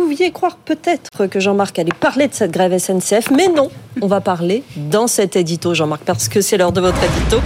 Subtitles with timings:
[0.00, 4.20] pouviez croire peut-être que Jean-Marc allait parler de cette grève SNCF, mais non, on va
[4.20, 7.40] parler dans cet édito, Jean-Marc, parce que c'est l'heure de votre édito,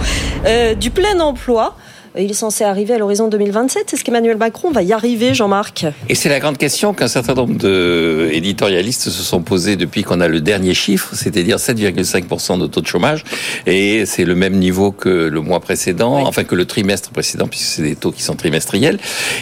[0.45, 1.75] euh, du plein emploi.
[2.17, 3.93] Il est censé arriver à l'horizon 2027.
[3.93, 5.85] Est-ce qu'Emmanuel Macron va y arriver, Jean-Marc?
[6.07, 10.27] Et c'est la grande question qu'un certain nombre d'éditorialistes se sont posés depuis qu'on a
[10.27, 13.23] le dernier chiffre, c'est-à-dire 7,5% de taux de chômage.
[13.67, 17.67] Et c'est le même niveau que le mois précédent, enfin que le trimestre précédent, puisque
[17.67, 18.97] c'est des taux qui sont trimestriels.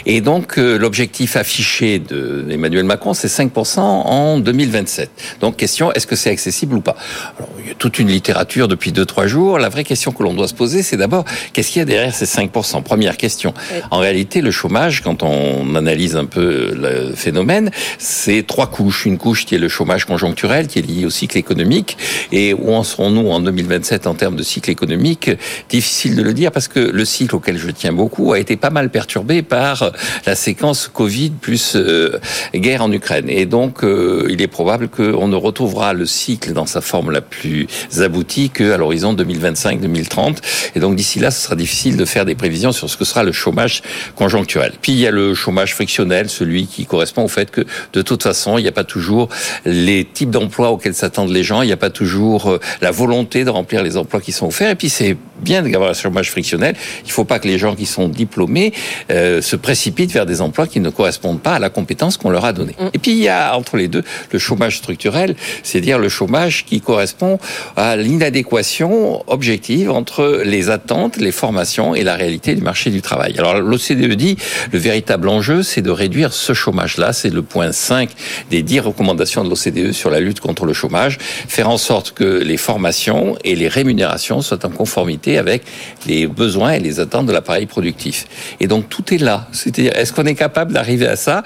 [0.05, 5.09] Et donc, euh, l'objectif affiché d'Emmanuel Macron, c'est 5% en 2027.
[5.39, 6.97] Donc, question, est-ce que c'est accessible ou pas?
[7.37, 9.57] Alors, il y a toute une littérature depuis 2-3 jours.
[9.57, 11.23] La vraie question que l'on doit se poser, c'est d'abord,
[11.54, 13.54] qu'est-ce qu'il y a derrière ces 5% Première question.
[13.92, 19.06] En réalité, le chômage, quand on analyse un peu le phénomène, c'est trois couches.
[19.06, 21.98] Une couche qui est le chômage conjoncturel, qui est lié au cycle économique.
[22.32, 25.29] Et où en serons-nous en 2027 en termes de cycle économique?
[25.70, 28.70] Difficile de le dire parce que le cycle auquel je tiens beaucoup a été pas
[28.70, 29.92] mal perturbé par
[30.26, 32.20] la séquence Covid plus euh,
[32.56, 33.30] guerre en Ukraine.
[33.30, 37.22] Et donc, euh, il est probable qu'on ne retrouvera le cycle dans sa forme la
[37.22, 37.68] plus
[38.00, 40.38] aboutie qu'à l'horizon 2025-2030.
[40.76, 43.23] Et donc, d'ici là, ce sera difficile de faire des prévisions sur ce que sera
[43.23, 43.81] le chômage
[44.16, 44.73] conjoncturel.
[44.81, 48.23] Puis il y a le chômage frictionnel, celui qui correspond au fait que de toute
[48.23, 49.30] façon, il n'y a pas toujours
[49.66, 53.44] les types d'emplois auxquels s'attendent les gens, il n'y a pas toujours euh, la volonté
[53.44, 54.72] de remplir les emplois qui sont offerts.
[54.72, 56.75] Et puis c'est bien d'avoir un chômage frictionnel.
[57.03, 58.73] Il ne faut pas que les gens qui sont diplômés
[59.12, 62.45] euh, se précipitent vers des emplois qui ne correspondent pas à la compétence qu'on leur
[62.45, 62.75] a donnée.
[62.80, 62.88] Mm.
[62.94, 66.81] Et puis il y a entre les deux le chômage structurel, c'est-à-dire le chômage qui
[66.81, 67.40] correspond
[67.75, 73.36] à l'inadéquation objective entre les attentes, les formations et la réalité du marché du travail.
[73.38, 74.38] Alors l'OCDE dit
[74.72, 77.14] le véritable enjeu, c'est de réduire ce chômage-là.
[77.14, 78.10] C'est le point 5
[78.50, 81.18] des 10 recommandations de l'OCDE sur la lutte contre le chômage.
[81.20, 85.64] Faire en sorte que les formations et les rémunérations soient en conformité avec
[86.06, 88.26] les besoins et les attentes de l'appareil productif.
[88.60, 89.48] Et donc tout est là.
[89.52, 91.44] C'est-à-dire, est-ce qu'on est capable d'arriver à ça?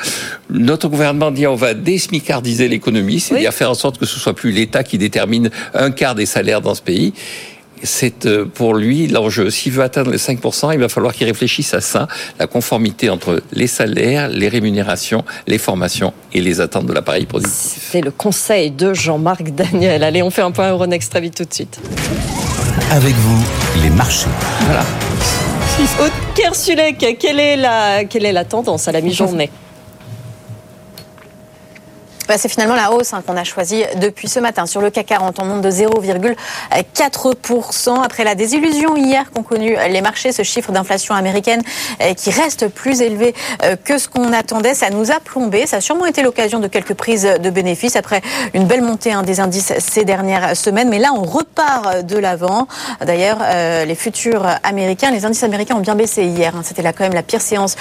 [0.50, 4.52] Notre gouvernement dit on va désmicardiser l'économie, c'est-à-dire faire en sorte que ce soit plus
[4.52, 7.14] l'État qui détermine un quart des salaires dans ce pays
[7.84, 9.50] c'est euh, pour lui l'enjeu.
[9.50, 12.08] S'il veut atteindre les 5%, il va falloir qu'il réfléchisse à ça,
[12.40, 17.90] la conformité entre les salaires, les rémunérations, les formations et les attentes de l'appareil productif.
[17.92, 20.04] C'est le conseil de Jean-Marc Daniel.
[20.04, 21.80] Allez, on fait un point Euronext très vite tout de suite.
[22.92, 23.44] Avec vous,
[23.82, 24.28] les marchés.
[24.66, 24.84] Voilà.
[26.00, 29.50] Aude Kersulek, quelle est la, quelle est la tendance à la mi-journée?
[32.32, 34.66] Bah, c'est finalement la hausse hein, qu'on a choisie depuis ce matin.
[34.66, 40.00] Sur le CAC 40, on monte de 0,4% après la désillusion hier qu'ont connu les
[40.00, 40.32] marchés.
[40.32, 41.62] Ce chiffre d'inflation américaine
[42.02, 45.68] euh, qui reste plus élevé euh, que ce qu'on attendait, ça nous a plombé.
[45.68, 48.22] Ça a sûrement été l'occasion de quelques prises de bénéfices après
[48.54, 50.88] une belle montée hein, des indices ces dernières semaines.
[50.88, 52.70] Mais là, on repart de l'avant.
[53.06, 56.56] D'ailleurs, euh, les futurs américains, les indices américains ont bien baissé hier.
[56.56, 56.62] Hein.
[56.64, 57.76] C'était là quand même la pire séance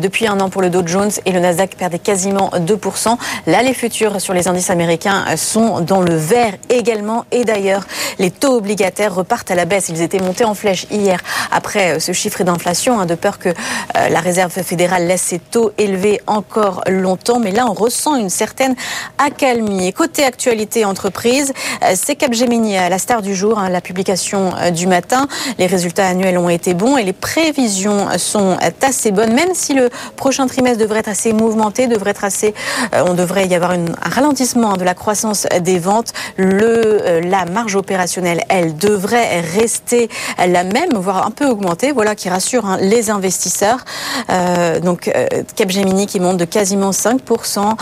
[0.00, 3.16] depuis un an pour le Dow Jones et le Nasdaq perdait quasiment 2%.
[3.46, 7.24] Là, les sur les indices américains sont dans le vert également.
[7.30, 7.84] Et d'ailleurs,
[8.18, 9.88] les taux obligataires repartent à la baisse.
[9.88, 13.48] Ils étaient montés en flèche hier après euh, ce chiffre d'inflation, hein, de peur que
[13.48, 17.40] euh, la Réserve fédérale laisse ses taux élevés encore longtemps.
[17.40, 18.74] Mais là, on ressent une certaine
[19.18, 19.86] accalmie.
[19.86, 21.52] Et côté actualité entreprise,
[21.82, 25.26] euh, c'est Capgemini, la star du jour, hein, la publication du matin.
[25.58, 29.90] Les résultats annuels ont été bons et les prévisions sont assez bonnes, même si le
[30.16, 32.54] prochain trimestre devrait être assez mouvementé, devrait être assez,
[32.92, 37.76] on devrait y avoir un ralentissement de la croissance des ventes, le, euh, la marge
[37.76, 40.08] opérationnelle, elle devrait rester
[40.38, 41.92] la même, voire un peu augmenter.
[41.92, 43.84] Voilà qui rassure hein, les investisseurs.
[44.30, 45.26] Euh, donc euh,
[45.56, 47.74] Capgemini qui monte de quasiment 5%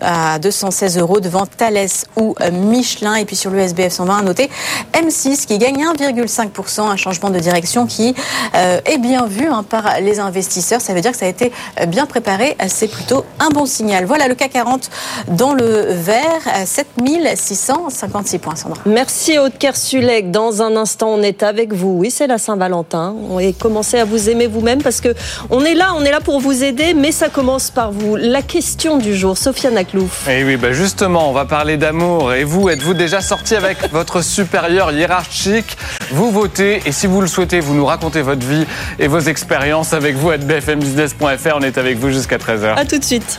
[0.00, 3.14] à 216 euros devant Thales ou Michelin.
[3.14, 4.50] Et puis sur le SBF 120, à noter
[4.92, 8.14] M6 qui gagne 1,5%, un changement de direction qui
[8.54, 10.80] est bien vu hein, par les investisseurs.
[10.80, 11.52] Ça veut dire que ça a été
[11.88, 12.56] bien préparé.
[12.68, 14.04] C'est plutôt un bon signal.
[14.04, 14.90] Voilà le CAC 40
[15.28, 18.80] dans le vert, 7656 points, Sandra.
[18.86, 20.30] Merci Aude Kersulek.
[20.30, 21.96] Dans un instant, on est avec vous.
[21.98, 23.14] Oui, c'est la Saint-Valentin.
[23.40, 25.14] Et commencez à vous aimer vous-même parce que
[25.50, 28.16] on est là, on est là pour vous aider, mais ça commence par vous.
[28.16, 30.28] La question du jour, Sofiane Aklouf.
[30.28, 32.32] Et eh oui, bah justement, on va parler d'amour.
[32.32, 35.76] Et vous, êtes-vous déjà sorti avec votre supérieur hiérarchique?
[36.10, 38.66] Vous votez et si vous le souhaitez, vous nous racontez votre vie
[38.98, 41.54] et vos expériences avec vous à bfmbusiness.fr.
[41.56, 42.76] On est avec vous jusqu'à 13h.
[42.76, 43.38] À tout de suite.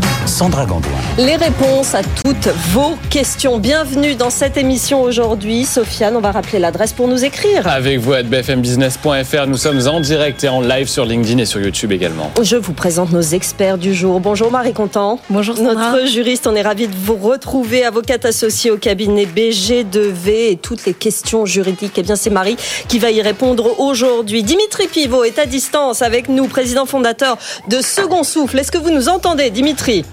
[0.25, 0.91] Sandra Gandoin.
[1.17, 3.57] Les réponses à toutes vos questions.
[3.57, 5.65] Bienvenue dans cette émission aujourd'hui.
[5.65, 7.67] Sofiane, on va rappeler l'adresse pour nous écrire.
[7.67, 11.59] Avec vous à bfmbusiness.fr, nous sommes en direct et en live sur LinkedIn et sur
[11.59, 12.31] YouTube également.
[12.41, 14.19] Je vous présente nos experts du jour.
[14.19, 15.19] Bonjour Marie Content.
[15.29, 15.91] Bonjour Sandra.
[15.91, 20.85] Notre juriste, on est ravis de vous retrouver, avocate associée au cabinet BG2V et toutes
[20.85, 21.93] les questions juridiques.
[21.97, 22.57] Eh bien, c'est Marie
[22.87, 24.43] qui va y répondre aujourd'hui.
[24.43, 27.37] Dimitri Pivot est à distance avec nous, président fondateur
[27.67, 28.59] de Second Souffle.
[28.59, 30.05] Est-ce que vous nous entendez, Dimitri?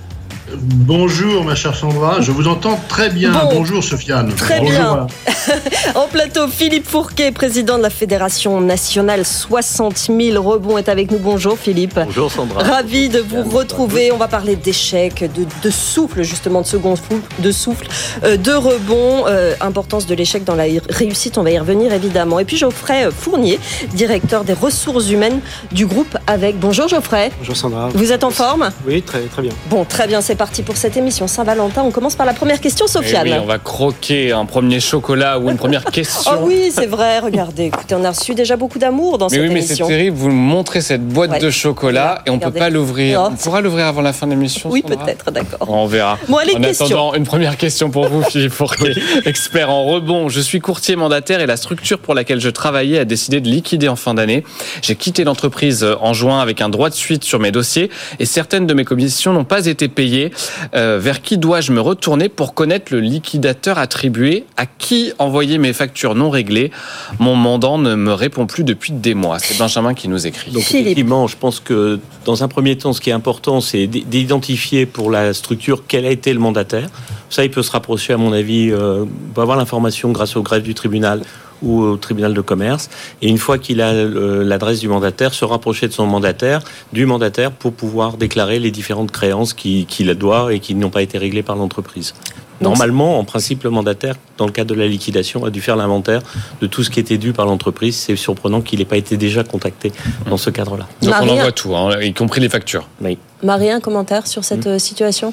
[0.57, 3.33] Bonjour ma chère Sandra, je vous entends très bien.
[3.33, 3.57] Bon.
[3.57, 4.33] Bonjour Sofiane.
[4.35, 5.07] Très Bonjour, bien.
[5.95, 11.19] En plateau, Philippe Fourquet, président de la Fédération nationale 60 000 rebonds, est avec nous.
[11.19, 11.99] Bonjour Philippe.
[12.03, 12.63] Bonjour Sandra.
[12.63, 14.11] Ravi de vous retrouver.
[14.11, 17.87] On va parler d'échecs, de, de souffle, justement, de second souffle, de souffle,
[18.25, 21.37] euh, de rebond, euh, importance de l'échec dans la réussite.
[21.37, 22.39] On va y revenir évidemment.
[22.39, 23.61] Et puis Geoffrey Fournier,
[23.93, 25.41] directeur des ressources humaines
[25.73, 26.59] du groupe avec.
[26.59, 27.31] Bonjour Geoffrey.
[27.39, 27.91] Bonjour Sandra.
[27.95, 28.71] Vous êtes en forme?
[28.87, 29.53] Oui, très, très bien.
[29.69, 31.83] Bon, très bien, c'est parti pour cette émission Saint-Valentin.
[31.83, 33.25] On commence par la première question, Sofiane.
[33.27, 36.31] Eh oui, on va croquer un premier chocolat ou une première question.
[36.35, 39.41] Oh oui, c'est vrai, regardez, écoutez, on a reçu déjà beaucoup d'amour dans Mais cette
[39.43, 39.89] oui, mais c'est émission.
[39.89, 40.17] terrible.
[40.17, 41.41] Vous montrez cette boîte Ouais.
[41.41, 42.59] de chocolat et on peut Regardez.
[42.61, 43.21] pas l'ouvrir.
[43.21, 43.29] Non.
[43.33, 44.71] On pourra l'ouvrir avant la fin de l'émission.
[44.71, 45.69] Oui, peut-être, d'accord.
[45.69, 46.17] On verra.
[46.29, 46.87] Bon, allez, en question.
[46.87, 48.95] attendant, une première question pour vous, Philippe Fourquet,
[49.27, 50.29] expert en rebond.
[50.29, 53.89] Je suis courtier mandataire et la structure pour laquelle je travaillais a décidé de liquider
[53.89, 54.45] en fin d'année.
[54.83, 57.91] J'ai quitté l'entreprise en juin avec un droit de suite sur mes dossiers
[58.21, 60.28] et certaines de mes commissions n'ont pas été payées.
[60.75, 64.45] Euh, vers qui dois-je me retourner pour connaître le liquidateur attribué?
[64.57, 66.71] À qui envoyer mes factures non réglées?
[67.19, 69.39] Mon mandant ne me répond plus depuis des mois.
[69.39, 70.51] C'est Benjamin qui nous écrit.
[70.51, 74.87] Donc effectivement, je pense que dans un premier temps, ce qui est important, c'est d'identifier
[74.87, 76.89] pour la structure quel a été le mandataire.
[77.31, 80.43] Ça, il peut se rapprocher, à mon avis, euh, il peut avoir l'information grâce au
[80.43, 81.23] greffe du tribunal
[81.63, 82.89] ou au tribunal de commerce.
[83.23, 86.61] Et une fois qu'il a euh, l'adresse du mandataire, se rapprocher de son mandataire,
[86.93, 91.03] du mandataire, pour pouvoir déclarer les différentes créances qui- qu'il doit et qui n'ont pas
[91.03, 92.15] été réglées par l'entreprise.
[92.61, 96.23] Normalement, en principe, le mandataire, dans le cadre de la liquidation, a dû faire l'inventaire
[96.61, 97.95] de tout ce qui était dû par l'entreprise.
[97.97, 99.93] C'est surprenant qu'il n'ait pas été déjà contacté
[100.29, 100.89] dans ce cadre-là.
[101.03, 102.89] Donc on Marie- envoie tout, hein, y compris les factures.
[103.01, 103.17] Oui.
[103.45, 104.71] Marie, un commentaire sur cette Mm.
[104.71, 105.33] euh, situation?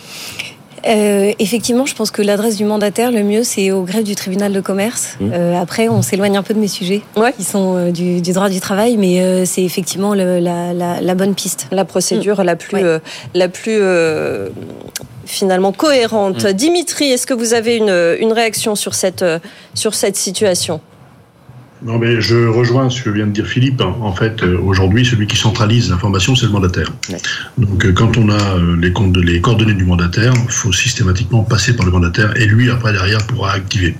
[0.88, 4.54] Euh, effectivement, je pense que l'adresse du mandataire, le mieux, c'est au greffe du tribunal
[4.54, 5.16] de commerce.
[5.20, 5.32] Mmh.
[5.34, 7.34] Euh, après, on s'éloigne un peu de mes sujets, Ouais.
[7.34, 11.02] qui sont euh, du, du droit du travail, mais euh, c'est effectivement le- la, la-
[11.02, 11.68] la bonne piste.
[11.72, 12.84] La procédure la plus, Ouais.
[12.84, 13.00] euh,
[13.34, 14.50] la plus euh,
[15.26, 16.44] finalement cohérente.
[16.46, 16.52] Mm.
[16.54, 19.40] Dimitri, est-ce que vous avez une, une réaction sur cette, euh,
[19.74, 20.82] sur cette situation?
[21.86, 23.80] Non, mais je rejoins ce que vient de dire Philippe.
[24.02, 26.92] En fait, euh, aujourd'hui, celui qui centralise l'information, c'est le mandataire.
[27.12, 27.18] Ouais.
[27.60, 31.44] Donc, euh, quand on a euh, les, comptes- les coordonnées du mandataire, il faut systématiquement
[31.44, 33.96] passer par le mandataire et lui, après, derrière, pourra activer,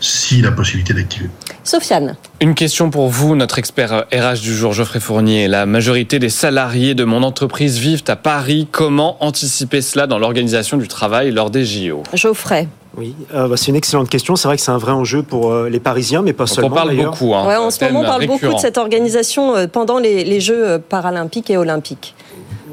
[0.00, 1.28] s'il a possibilité d'activer.
[1.64, 5.48] Sofiane, Une question pour vous, notre expert RH du jour, Geoffrey Fournier.
[5.48, 8.68] La majorité des salariés de mon entreprise vivent à Paris.
[8.72, 12.68] Comment anticiper cela dans l'organisation du travail lors des JO Geoffrey.
[12.98, 14.34] Oui, euh, bah, c'est une excellente question.
[14.36, 16.70] C'est vrai que c'est un vrai enjeu pour euh, les Parisiens, mais pas Donc seulement.
[16.70, 17.34] on parle beaucoup.
[17.34, 20.40] Hein, Ouais, en ce moment, on parle beaucoup de cette organisation euh, pendant les, les
[20.40, 22.14] Jeux paralympiques et olympiques.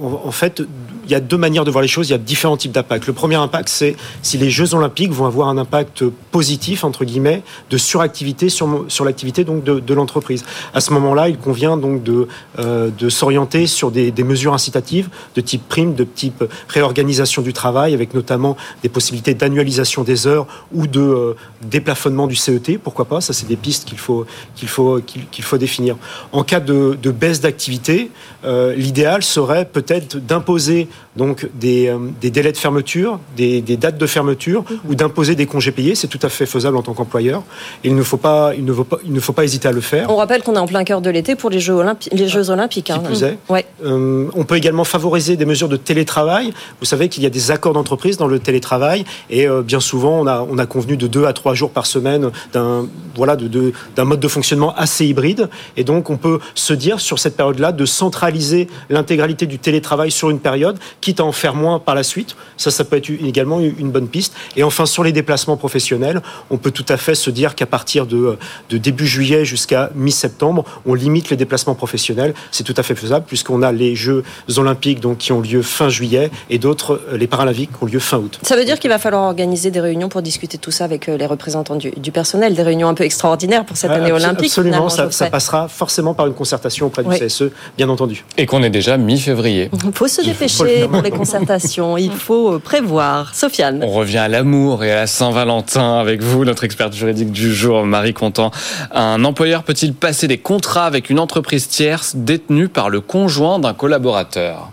[0.01, 0.62] En en fait,
[1.06, 2.10] il y a deux manières de voir les choses.
[2.10, 3.07] Il y a différents types d'impact.
[3.07, 7.44] Le premier impact, c'est si les Jeux Olympiques vont avoir un impact positif entre guillemets
[7.69, 10.44] de suractivité sur l'activité donc de, l'entreprise.
[10.74, 12.28] À ce moment-là, il convient donc de
[12.60, 18.13] euh, s'orienter sur des, mesures incitatives de type prime, de type réorganisation du travail, avec
[18.13, 22.80] notamment des possibilités d'annualisation des heures ou de euh, déplafonnement du CET.
[22.84, 24.25] Pourquoi pas Ça, c'est des pistes qu'il faut
[24.56, 25.00] qu'il faut
[25.42, 25.96] faut définir.
[26.31, 28.12] En cas de, de baisse d'activité,
[28.44, 33.98] euh, l'idéal serait peut-être d'imposer donc des, euh, des délais de fermeture, des, des dates
[33.98, 35.96] de fermeture, ou d'imposer des congés payés.
[35.96, 37.44] C'est tout à fait faisable en tant qu'employeur.
[37.86, 39.80] Il ne faut pas, il ne faut pas, il ne faut pas hésiter à le
[39.82, 40.10] faire.
[40.10, 42.50] On rappelle qu'on est en plein cœur de l'été pour les Jeux, olympi- les Jeux
[42.50, 42.90] olympiques.
[42.90, 43.00] hein.
[43.00, 43.38] Qui plus est.
[43.50, 43.66] Ouais.
[43.86, 46.54] Euh, on peut également favoriser des mesures de télétravail.
[46.80, 50.20] Vous savez qu'il y a des accords d'entreprise dans le télétravail et euh, bien souvent
[50.20, 53.48] on a, on a convenu de deux à trois jours par semaine d'un voilà de,
[53.48, 57.38] de- d'un mode de fonctionnement assez hybride et donc on peut se dire sur cette
[57.38, 61.96] période-là de centraliser l'intégralité du télétravail sur une période, quitte à en faire moins par
[61.96, 62.36] la suite.
[62.58, 64.34] Ça, ça peut être également une bonne piste.
[64.56, 68.06] Et enfin sur les déplacements professionnels, on peut tout à fait se dire qu'à partir
[68.06, 68.38] de,
[68.70, 72.34] de début juillet jusqu'à mi-septembre, on limite les déplacements professionnels.
[72.51, 74.24] C'est tout à fait faisable puisqu'on a les Jeux
[74.58, 78.00] olympiques donc qui ont lieu fin juillet et d'autres, euh, les paralympiques, qui ont lieu
[78.00, 78.39] fin août.
[78.44, 81.10] Ça veut dire qu'il va falloir organiser des réunions pour discuter de tout ça avec
[81.10, 84.15] euh, les représentants du, du personnel, des réunions un peu extraordinaires pour cette année Abso-
[84.24, 84.46] olympique.
[84.50, 87.20] Absolument, ça, passera forcément par une concertation auprès du Oui.
[87.20, 87.46] CSE,
[87.77, 88.24] bien entendu.
[88.38, 89.70] Et qu'on est déjà mi-février.
[89.86, 91.98] Il faut se dépêcher pour les concertations.
[91.98, 93.34] Il faut euh, prévoir.
[93.34, 93.84] Sofiane.
[93.84, 97.86] On revient à l'amour et à la Saint-Valentin avec vous, notre experte juridique du jour,
[97.86, 98.51] Marie Contant.
[98.91, 103.74] Un employeur peut-il passer des contrats avec une entreprise tierce détenue par le conjoint d'un
[103.74, 104.72] collaborateur?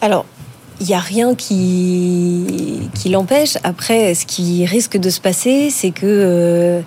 [0.00, 0.24] Alors,
[0.80, 3.56] il n'y a rien qui, qui l'empêche.
[3.64, 6.80] Après, ce qui risque de se passer, c'est que euh,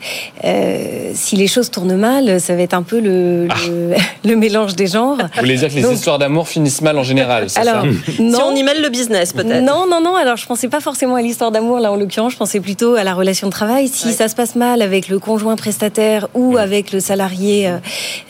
[0.43, 3.55] euh, si les choses tournent mal, ça va être un peu le, Ah.
[3.67, 3.93] le,
[4.29, 5.17] le mélange des genres.
[5.17, 8.11] Vous voulez dire que les Donc- histoires d'amour finissent mal en général, c'est Alors, ça
[8.17, 9.63] Si on y mêle le business, peut-être.
[9.63, 10.15] Non, non, non.
[10.15, 12.33] Alors, je pensais pas forcément à l'histoire d'amour, là, en l'occurrence.
[12.33, 13.87] Je pensais plutôt à la relation de travail.
[13.87, 14.13] Si Ouais.
[14.13, 17.71] ça se passe mal avec le conjoint prestataire ou avec le salarié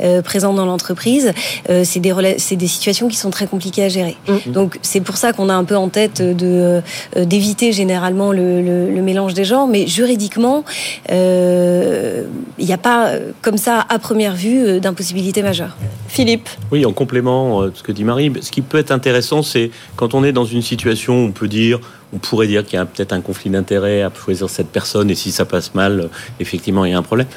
[0.01, 1.31] euh, présent dans l'entreprise,
[1.69, 4.17] euh, c'est des, des situations qui sont très compliquées à gérer.
[4.27, 4.51] Mm.
[4.51, 6.81] Donc, c'est pour ça qu'on a un peu en tête de,
[7.15, 9.67] euh, d'éviter généralement le, le- le mélange des genres.
[9.67, 10.63] Mais juridiquement,
[11.11, 12.23] euh,
[12.59, 15.75] il n'y a pas, euh, comme ça, à première vue, d'impossibilité majeure.
[16.07, 19.71] Philippe, Oui, en complément de ce que dit Marie, ce qui peut être intéressant, c'est
[19.95, 21.79] quand on est dans une situation où on peut dire,
[22.13, 25.15] on pourrait dire qu'il y a peut-être un conflit d'intérêt à choisir cette personne, et
[25.15, 27.27] si ça passe mal, effectivement, il y a un problème.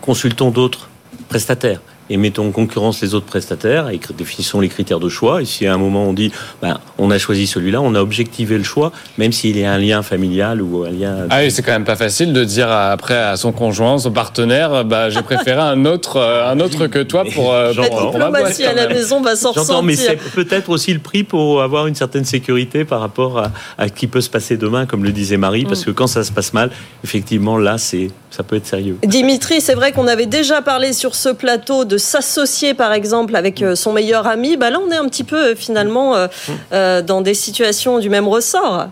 [0.00, 0.88] Consultons d'autres
[1.28, 5.40] prestataires et mettons en concurrence les autres prestataires et définissons les critères de choix.
[5.40, 8.58] Et si à un moment on dit, ben, on a choisi celui-là, on a objectivé
[8.58, 11.26] le choix, même s'il y a un lien familial ou un lien.
[11.30, 14.84] Ah oui, c'est quand même pas facile de dire après à son conjoint, son partenaire,
[14.84, 18.30] bah, j'ai préféré un autre, euh, un autre que toi pour, euh, la pour ma
[18.30, 19.52] boîte, diplomatie à la maison va s'en
[19.82, 23.88] mais c'est peut-être aussi le prix pour avoir une certaine sécurité par rapport à, à
[23.88, 26.32] ce qui peut se passer demain, comme le disait Marie, parce que quand ça se
[26.32, 26.70] passe mal,
[27.04, 28.98] effectivement, là, c'est, ça peut être sérieux.
[29.04, 33.62] Dimitri, c'est vrai qu'on avait déjà parlé sur ce plateau de s'associer, par exemple, avec
[33.62, 34.56] euh, son meilleur ami.
[34.56, 36.26] Bah là, on est un petit peu euh, finalement euh,
[36.72, 38.88] euh, dans des situations du même ressort.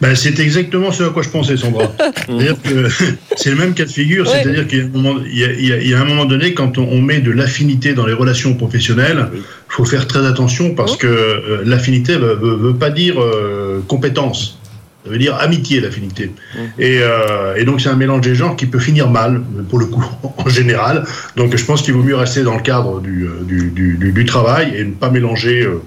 [0.00, 1.84] Ben, c'est exactement ce à quoi je pensais, Sandra.
[2.26, 2.88] C'est-à-dire que
[3.36, 4.42] c'est le même cas de figure, Ouais.
[4.42, 7.30] c'est-à-dire qu'il y a un moment, y a, un donné, quand on, on met de
[7.30, 12.18] l'affinité dans les relations professionnelles, il faut faire très attention parce que euh, l'affinité ne
[12.18, 14.58] veut, veut pas dire euh, compétence.
[15.04, 16.32] Ça veut dire amitié, l'affinité.
[16.78, 19.86] Et, euh, et donc, c'est un mélange des genres qui peut finir mal, pour le
[19.86, 20.04] coup,
[20.38, 21.04] en général.
[21.36, 24.12] Donc, je pense qu'il vaut mieux rester dans le cadre du, euh, du, du, du-
[24.12, 25.82] du travail et ne pas mélanger euh,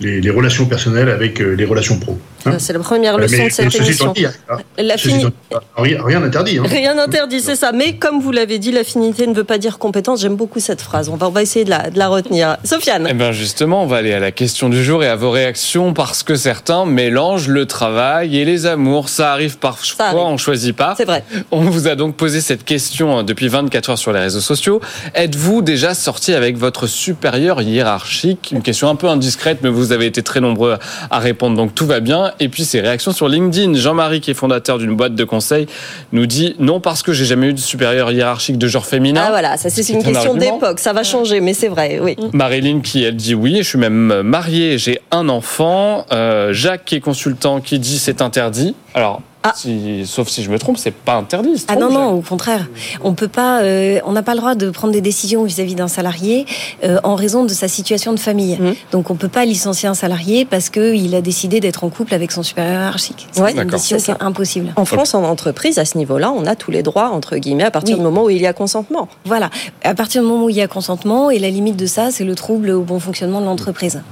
[0.00, 2.20] les, les relations personnelles avec euh, les relations pro.
[2.46, 4.12] Hein C'est la première mais, leçon de cette émission.
[4.12, 4.32] dit, hein,
[4.78, 6.58] La ceci fini- étant dit, rien n'interdit.
[6.58, 6.62] Hein.
[6.66, 7.72] Rien n'interdit, c'est ça.
[7.72, 10.20] Mais comme vous l'avez dit, l'affinité ne veut pas dire compétence.
[10.20, 11.08] J'aime beaucoup cette phrase.
[11.08, 12.56] On va, on va essayer de la, de la retenir.
[12.64, 15.30] Sofiane Eh bien justement, on va aller à la question du jour et à vos
[15.30, 19.08] réactions parce que certains mélangent le travail et les amours.
[19.08, 20.18] Ça arrive parfois, arrive.
[20.20, 20.94] on choisit pas.
[20.96, 21.24] C'est vrai.
[21.50, 24.80] On vous a donc posé cette question euh, depuis 24 heures sur les réseaux sociaux.
[25.14, 28.50] Êtes-vous déjà sorti avec votre supérieur hiérarchique?
[28.52, 30.78] Une question un peu indiscrète, mais vous avez été très nombreux
[31.10, 32.27] à répondre, donc tout va bien.
[32.40, 33.74] Et puis ces réactions sur LinkedIn.
[33.74, 35.66] Jean-Marie, qui est fondateur d'une boîte de conseil,
[36.12, 39.24] nous dit non parce que j'ai jamais eu de supérieur hiérarchique de genre féminin.
[39.26, 40.78] Ah voilà, ça c'est une un question d'époque.
[40.80, 42.16] Ça va changer, mais c'est vrai, oui.
[42.32, 46.06] Marilyn qui elle dit oui, je suis même marié, j'ai un enfant.
[46.12, 48.74] Euh, Jacques qui est consultant qui dit c'est interdit.
[48.94, 49.52] Alors, Ah.
[49.56, 51.64] si- sauf si je me trompe, c'est pas interdit.
[51.68, 52.66] Ah non non, au contraire,
[53.02, 55.86] on peut pas, euh, on n'a pas le droit de prendre des décisions vis-à-vis d'un
[55.88, 56.44] salarié
[56.84, 58.56] euh, en raison de sa situation de famille.
[58.60, 58.74] Mhm.
[58.90, 62.14] Donc on peut pas licencier un salarié parce que il a décidé d'être en couple
[62.14, 63.28] avec son supérieur hiérarchique.
[63.36, 63.72] Ouais, c'est une d'accord.
[63.72, 64.72] décision C'est qui est impossible.
[64.76, 67.70] En France, en entreprise, à ce niveau-là, on a tous les droits, entre guillemets, à
[67.70, 68.00] partir Oui.
[68.00, 69.08] du moment où il y a consentement.
[69.24, 69.50] Voilà.
[69.84, 72.24] À partir du moment où il y a consentement et la limite de ça, c'est
[72.24, 74.02] le trouble au bon fonctionnement de l'entreprise.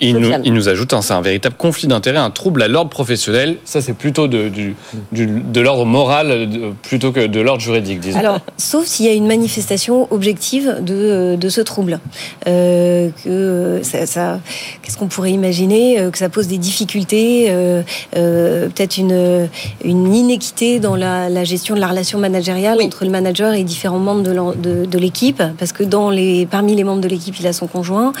[0.00, 0.42] Il, nous, Sofiane.
[0.44, 3.56] il nous ajoute, hein, c'est un véritable conflit d'intérêt, un trouble à l'ordre professionnel.
[3.64, 4.74] Ça, c'est plutôt de, du,
[5.12, 8.18] du- de l'ordre moral de- plutôt que de l'ordre juridique, disons.
[8.18, 11.98] Alors, sauf s'il y a une manifestation objective de, de ce trouble.
[12.46, 14.40] Euh, que euh, ça, ça-
[14.82, 17.82] qu'est-ce qu'on pourrait imaginer euh, Que ça pose des difficultés, euh,
[18.16, 19.48] euh, peut-être une,
[19.84, 22.84] une inéquité dans la, la gestion de la relation managériale Oui.
[22.86, 26.46] entre le manager et différents membres de, l'en- de, de l'équipe, parce que dans les,
[26.46, 28.12] parmi les membres de l'équipe, il a son conjoint.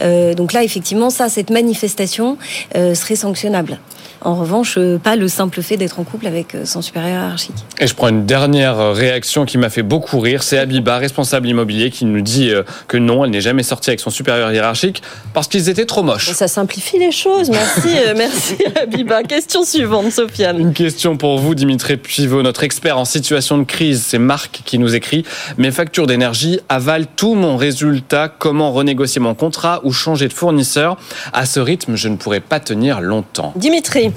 [0.00, 2.38] Euh, donc là, effectivement, ça, cette manifestation
[2.76, 3.78] euh, serait sanctionnable.
[4.26, 7.54] En revanche, euh, pas le simple fait d'être en couple avec euh, son supérieur hiérarchique.
[7.78, 10.42] Et je prends une dernière euh, réaction qui m'a fait beaucoup rire.
[10.42, 12.50] C'est Abiba, responsable immobilier, qui nous dit
[12.88, 15.00] que non, elle n'est jamais sortie avec son supérieur hiérarchique
[15.32, 16.32] parce qu'ils étaient trop moches.
[16.32, 17.50] Ça simplifie les choses.
[17.50, 19.22] Merci, merci Abiba.
[19.22, 20.58] Question suivante, Sofiane.
[20.58, 24.02] Une question pour vous, Dimitri Pivot, notre expert en situation de crise.
[24.08, 25.24] C'est Marc qui nous écrit
[25.56, 28.28] Mes factures d'énergie avalent tout mon résultat.
[28.28, 30.96] Comment renégocier mon contrat ou changer de fournisseur?
[31.32, 33.52] À ce rythme, je ne pourrai pas tenir longtemps.
[33.54, 34.10] Dimitri,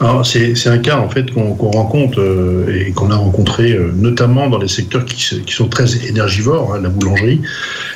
[0.00, 3.90] Alors, C'est c'est un cas en fait qu'on rencontre euh, et qu'on a rencontré euh,
[3.94, 5.20] notamment dans les secteurs qui,
[5.52, 7.42] sont très énergivores, hein, la boulangerie.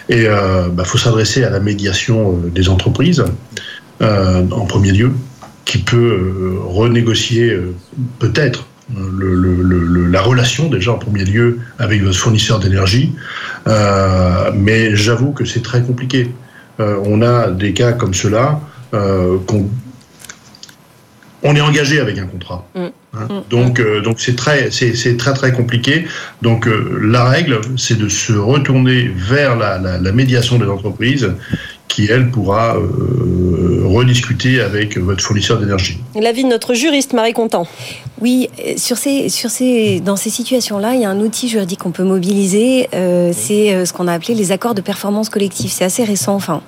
[0.09, 3.25] Et il bah, faut s'adresser à la médiation euh, des entreprises
[4.03, 5.13] euh, en premier lieu,
[5.65, 7.75] qui peut euh, renégocier euh,
[8.19, 13.15] peut-être euh, la relation déjà en premier lieu avec votre fournisseur d'énergie.
[13.69, 16.33] Euh, mais j'avoue que c'est très compliqué.
[16.81, 18.61] Euh, on a des cas comme cela
[18.93, 19.69] euh, qu'on
[21.43, 22.67] on est engagé avec un contrat.
[22.75, 22.81] Mm.
[23.15, 23.43] Hein.
[23.51, 26.07] Donc, euh, donc c'est très, c'est, c'est très très compliqué.
[26.41, 31.31] Donc, euh, la règle, c'est de se retourner vers la, la, la médiation des entreprises,
[31.89, 36.01] qui elle pourra euh, rediscuter avec votre fournisseur d'énergie.
[36.15, 37.67] L'avis de notre juriste, Marie Contant.
[38.21, 41.91] Oui, sur ces, sur ces, dans ces situations-là, il y a un outil juridique qu'on
[41.91, 42.89] peut mobiliser.
[42.95, 45.73] Euh, c'est euh, ce qu'on a appelé les accords de performance collective.
[45.73, 46.35] C'est assez récent.
[46.35, 46.63] Enfin,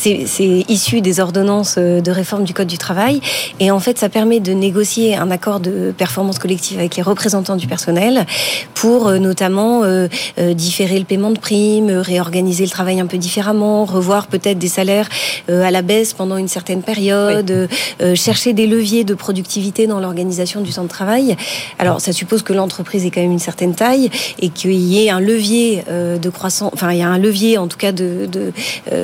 [0.00, 3.20] c'est issu des ordonnances euh, de réforme du code du travail.
[3.58, 7.56] Et en fait, ça permet de négocier un accord de performance collective avec les représentants
[7.56, 8.24] du personnel
[8.74, 10.08] pour euh, notamment euh,
[10.54, 15.08] différer le paiement de primes, réorganiser le travail un peu différemment, revoir peut-être des salaires
[15.48, 17.68] à la baisse pendant une certaine période,
[18.14, 21.36] chercher des leviers de productivité dans l'organisation du temps de travail.
[21.78, 25.10] Alors, ça suppose que l'entreprise ait quand même une certaine taille et qu'il y ait
[25.10, 28.52] un levier de croissance, enfin, il y a un levier en tout cas de, de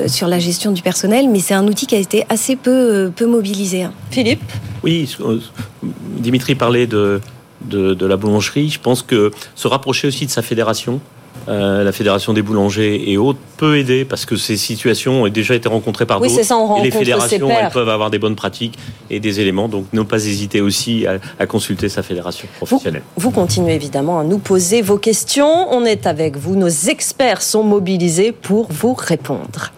[0.07, 3.09] sur la gestion du personnel, mais c'est un outil qui a été assez peu, euh,
[3.09, 3.83] peu mobilisé.
[3.83, 3.93] Hein.
[4.11, 4.43] Philippe?
[4.83, 5.39] Oui, euh,
[5.83, 7.21] Dimitri parlait de,
[7.61, 8.69] de, la boulangerie.
[8.69, 10.99] Je pense que se rapprocher aussi de sa fédération,
[11.47, 15.55] euh, la Fédération des boulangers et autres peut aider parce que ces situations ont déjà
[15.55, 16.79] été rencontrées par oui, d'autres.
[16.79, 18.77] Et les fédérations elles peuvent avoir des bonnes pratiques
[19.09, 19.67] et des éléments.
[19.67, 23.03] Donc ne pas hésiter aussi à, consulter sa fédération professionnelle.
[23.15, 25.71] Vous, vous, continuez évidemment à nous poser vos questions.
[25.71, 26.55] On est avec vous.
[26.55, 29.71] Nos experts sont mobilisés pour vous répondre.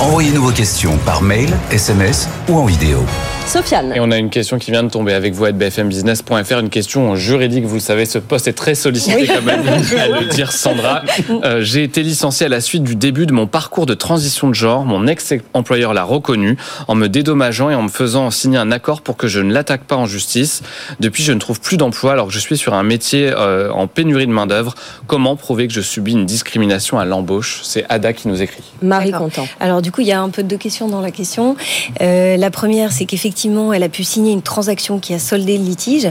[0.00, 2.98] Envoyez-nous vos questions par mail, SMS ou en vidéo.
[3.46, 3.92] Sofiane.
[3.94, 7.14] Et on a une question qui vient de tomber avec vous à bfmbusiness.fr, une question
[7.14, 7.64] juridique.
[7.64, 11.02] Vous le savez, ce poste est très sollicité, comme à le dire Sandra.
[11.30, 14.54] Euh, j'ai été licencié à la suite du début de mon parcours de transition de
[14.54, 14.84] genre.
[14.84, 16.56] Mon ex-employeur l'a reconnu
[16.88, 19.84] en me dédommageant et en me faisant signer un accord pour que je ne l'attaque
[19.84, 20.62] pas en justice.
[20.98, 23.86] Depuis, je ne trouve plus d'emploi alors que je suis sur un métier euh, en
[23.86, 24.74] pénurie de main-d'œuvre.
[25.06, 27.60] Comment prouver que je subis une discrimination à l'embauche?
[27.62, 28.64] C'est Ada qui nous écrit.
[28.82, 29.46] Marie Content.
[29.60, 31.54] Alors, du coup, il y a un peu de questions dans la question.
[32.00, 35.58] Euh, la première, c'est qu'effectivement, effectivement, elle a pu signer une transaction qui a soldé
[35.58, 36.08] le litige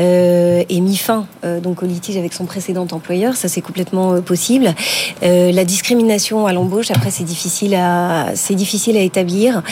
[0.00, 3.36] euh, et mis fin euh, donc au litige avec son précédent employeur.
[3.36, 4.74] Ça, c'est complètement euh, possible.
[5.22, 9.62] la discrimination à l'embauche, après, c'est difficile à c'est difficile à établir.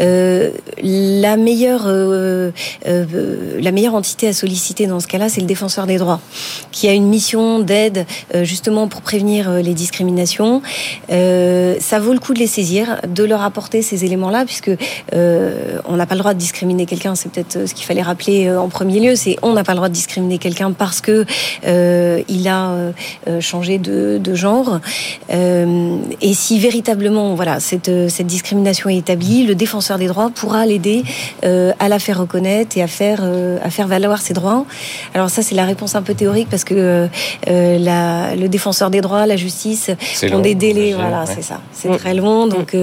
[0.00, 6.20] la meilleure la meilleure entité à solliciter dans ce cas-là, c'est le défenseur des droits,
[6.72, 8.04] qui a une mission d'aide
[8.42, 10.60] justement pour prévenir les discriminations.
[11.08, 14.72] ça vaut le coup de les saisir, de leur apporter ces éléments-là, puisque
[15.12, 18.46] on n'a pas le droit de discriminer quelqu'un, c'est peut-être euh, ce qu'il fallait rappeler
[18.46, 21.26] euh, en premier lieu, c'est on n'a pas le droit de discriminer quelqu'un parce que
[21.66, 22.92] euh, il a
[23.40, 24.80] changé de, genre.
[25.30, 31.02] et si véritablement, voilà, cette, cette discrimination est établie, le défenseur des droits pourra l'aider
[31.42, 33.20] à la faire reconnaître et à faire
[33.62, 34.64] à faire valoir ses droits.
[35.14, 37.08] Alors ça, c'est la réponse un peu théorique parce que
[37.46, 39.90] la, le défenseur des droits, la justice
[40.32, 40.94] ont des délais.
[40.94, 41.60] Voilà, c'est ça.
[41.72, 42.76] C'est très long, donc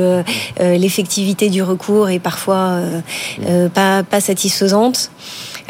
[0.60, 3.02] l'effectivité du recours est parfois euh,
[3.74, 5.10] pas, pas satisfaisante.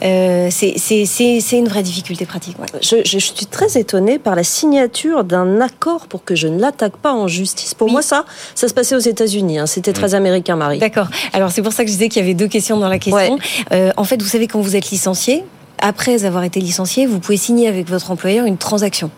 [0.04, 2.58] Euh, c'est une vraie difficulté pratique.
[2.82, 6.98] Je, je, suis très étonnée par la signature d'un accord pour que je ne l'attaque
[6.98, 7.74] pas en justice.
[7.74, 9.60] Pour moi, ça, ça se passait aux États-Unis.
[9.60, 9.68] Hein.
[9.68, 10.80] C'était très américain, Marie.
[10.80, 11.08] D'accord.
[11.34, 13.40] Alors c'est pour ça que je disais qu'il y avait deux questions dans la question.
[13.72, 15.44] Euh, en fait, vous savez quand vous êtes licencié,
[15.86, 19.12] après avoir été licencié, vous pouvez signer avec votre employeur une transaction.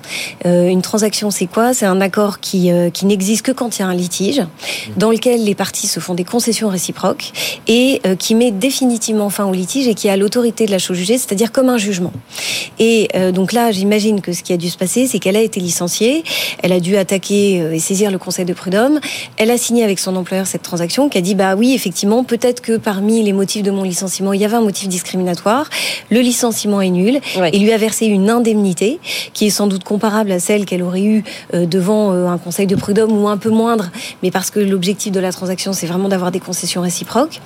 [0.45, 1.73] Euh, une transaction, c'est quoi?
[1.73, 4.41] C'est un accord qui, euh, qui n'existe que quand il y a un litige,
[4.97, 7.31] dans lequel les parties se font des concessions réciproques
[7.67, 10.97] et euh, qui met définitivement fin au litige et qui a l'autorité de la chose
[10.97, 12.11] jugée, c'est-à-dire comme un jugement.
[12.79, 15.59] Et donc là, j'imagine que ce qui a dû se passer, c'est qu'elle a été
[15.59, 16.23] licenciée,
[16.61, 18.99] elle a dû attaquer et saisir le conseil de prud'homme,
[19.37, 22.61] elle a signé avec son employeur cette transaction, qui a dit bah oui, effectivement, peut-être
[22.61, 25.69] que parmi les motifs de mon licenciement, il y avait un motif discriminatoire.
[26.11, 27.19] Le licenciement licenciement est nul
[27.53, 28.99] et lui a versé une indemnité
[29.33, 32.65] qui est sans doute comparable à celle qu'elle aurait eue euh, devant euh, un conseil
[32.65, 33.89] de prud'homme ou un peu moindre,
[34.23, 37.41] mais parce que l'objectif de la transaction, c'est vraiment d'avoir des concessions réciproques.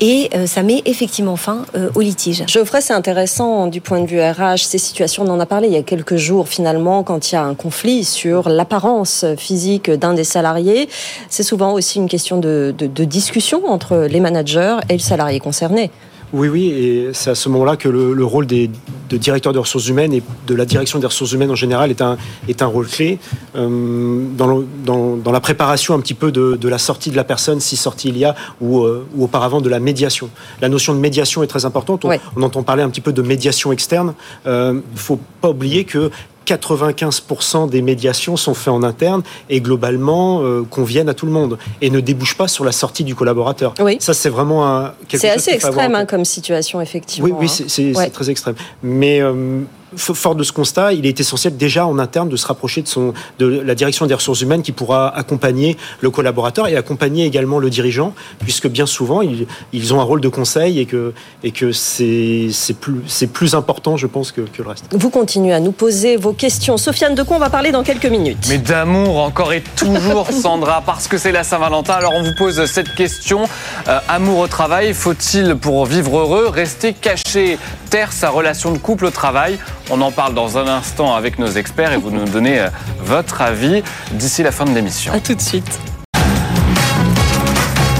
[0.00, 2.44] Et euh, ça met effectivement fin au litige.
[2.46, 4.64] Geoffrey, c'est intéressant du point de vue RH.
[4.64, 7.38] Ces situations, on en a parlé il y a quelques jours finalement, quand il y
[7.38, 10.88] a un conflit sur l'apparence physique d'un des salariés.
[11.28, 15.90] C'est souvent aussi une question de, de discussion entre les managers et le salarié concerné.
[16.32, 18.70] Oui, oui, et c'est à ce moment-là que le, rôle des,
[19.08, 22.00] de directeur des ressources humaines et de la direction des ressources humaines en général est
[22.00, 23.18] un, est un rôle clé
[23.56, 27.76] euh, dans, dans, la préparation un petit peu de, la sortie de la personne, si
[27.76, 30.30] sortie il y a, ou, euh, ou, auparavant de la médiation.
[30.60, 32.04] La notion de médiation est très importante.
[32.04, 34.14] On, entend parler un petit peu de médiation externe.
[34.44, 36.10] Il euh, ne faut pas oublier que
[36.46, 41.58] 95% des médiations sont faites en interne et globalement euh, conviennent à tout le monde
[41.80, 43.74] et ne débouchent pas sur la sortie du collaborateur.
[43.80, 43.96] Oui.
[44.00, 47.28] Ça, c'est vraiment un, C'est assez extrême hein, comme situation, effectivement.
[47.28, 47.92] Oui, oui hein.
[47.94, 48.54] c'est très extrême.
[48.82, 49.60] Mais euh,
[49.96, 53.12] fort de ce constat, il est essentiel déjà en interne de se rapprocher de, son,
[53.38, 57.70] de la direction des ressources humaines qui pourra accompagner le collaborateur et accompagner également le
[57.70, 61.72] dirigeant, puisque bien souvent, ils, ils ont un rôle de conseil et que, et que
[61.72, 62.50] c'est
[62.80, 64.86] plus, plus important, je pense, que, que, le reste.
[64.92, 66.76] Vous continuez à nous poser vos questions.
[66.76, 68.46] Sofiane de quoi on va parler dans quelques minutes.
[68.48, 71.94] Mais d'amour encore et toujours, Sandra, parce que c'est la Saint-Valentin.
[71.94, 73.44] Alors on vous pose cette question.
[73.88, 77.58] Euh, amour au travail, faut-il, pour vivre heureux, rester caché,
[77.90, 79.58] taire sa relation de couple au travail
[79.92, 82.68] On en parle dans un instant avec nos experts et vous nous donnez euh,
[83.00, 85.12] votre avis d'ici la fin de l'émission.
[85.12, 85.80] A tout de suite.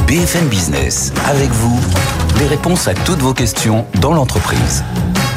[0.07, 1.81] BFM Business, avec vous,
[2.39, 4.85] les réponses à toutes vos questions dans l'entreprise.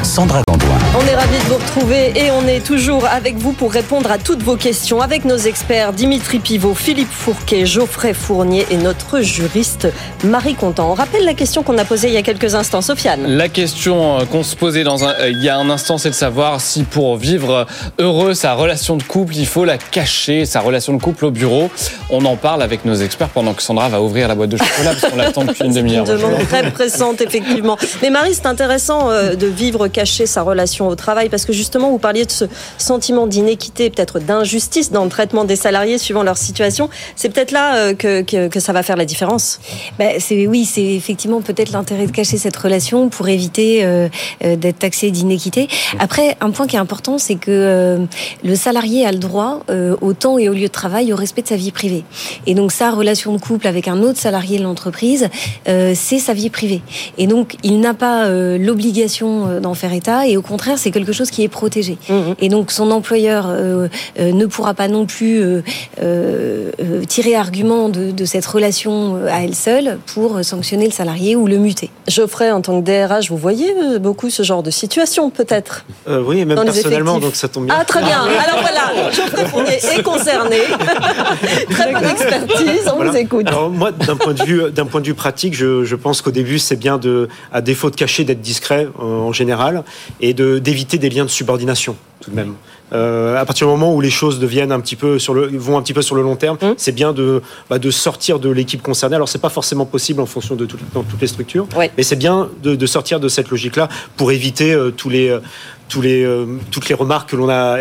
[0.04, 0.78] Sandra Gandoin.
[0.96, 4.18] On est ravis de vous retrouver et on est toujours avec vous pour répondre à
[4.18, 9.88] toutes vos questions avec nos experts Dimitri Pivot, Philippe Fourquet, Geoffrey Fournier et notre juriste
[10.22, 10.90] Marie Contant.
[10.90, 13.26] On rappelle la question qu'on a posée il y a quelques instants, Sofiane.
[13.26, 16.10] La question euh, qu'on se posait dans un, euh, il y a un instant, c'est
[16.10, 17.66] de savoir si pour vivre
[17.98, 21.70] heureux sa relation de couple, il faut la cacher, sa relation de couple au bureau.
[22.10, 24.92] On en parle avec nos experts pendant que Sandra va ouvrir la boîte de chocolat
[25.00, 26.08] parce qu'on l'attend depuis une demi-heure.
[26.08, 27.78] Une demande très pressante, effectivement.
[28.02, 31.90] Mais Marie, c'est intéressant euh, de vivre cacher sa relation au travail Parce que justement,
[31.90, 32.44] vous parliez de ce
[32.76, 36.90] sentiment d'inéquité, peut-être d'injustice dans le traitement des salariés suivant leur situation.
[37.16, 39.60] C'est peut-être là euh, que, que, ça va faire la différence.
[39.98, 44.08] Ben, c'est oui, c'est effectivement peut-être l'intérêt de cacher cette relation pour éviter euh,
[44.44, 45.68] euh, d'être taxé d'inéquité.
[45.98, 48.06] Après, un point qui est important, c'est que
[48.42, 49.60] le salarié a le droit
[50.00, 52.04] au temps et au lieu de travail, au respect de sa vie privée.
[52.46, 55.28] Et donc sa relation de couple avec un autre salarié de l'entreprise,
[55.66, 56.82] c'est sa vie privée.
[57.18, 60.26] Et donc il n'a pas l'obligation d'en faire état.
[60.26, 61.98] Et au contraire, c'est quelque chose qui est protégé.
[62.08, 62.14] Mmh.
[62.40, 65.62] Et donc son employeur euh, euh, ne pourra pas non plus euh,
[66.02, 66.70] euh
[67.08, 71.58] tirer argument de, de, cette relation à elle seule pour sanctionner le salarié ou le
[71.58, 71.90] muter.
[72.08, 75.84] Geoffrey, en tant que DRH, vous voyez beaucoup ce genre de situation, peut-être?
[76.08, 77.76] Euh, Oui, et même personnellement, donc ça tombe bien.
[77.78, 78.22] Ah, très bien.
[78.46, 80.58] Alors voilà, Geoffrey Fournier est concerné.
[81.70, 83.10] très bonne expertise, on voilà.
[83.10, 83.48] vous écoute.
[83.48, 86.30] Alors, moi, d'un point de vue, d'un point de vue pratique, je, je pense qu'au
[86.30, 89.73] début, c'est bien de, à défaut de cacher, d'être discret en général
[90.20, 92.54] et de d'éviter des liens de subordination tout de même.
[92.92, 95.76] Euh, à partir du moment où les choses deviennent un petit peu sur le, vont
[95.76, 96.74] un petit peu sur le long terme, mmh.
[96.76, 99.16] c'est bien de, bah, de sortir de l'équipe concernée.
[99.16, 101.90] Alors c'est pas forcément possible en fonction de tout, dans toutes les structures, ouais.
[101.96, 105.40] mais c'est bien de, de, sortir de cette logique-là pour éviter euh, tous les euh,
[105.88, 107.78] tous les, euh, toutes les remarques que l'on a,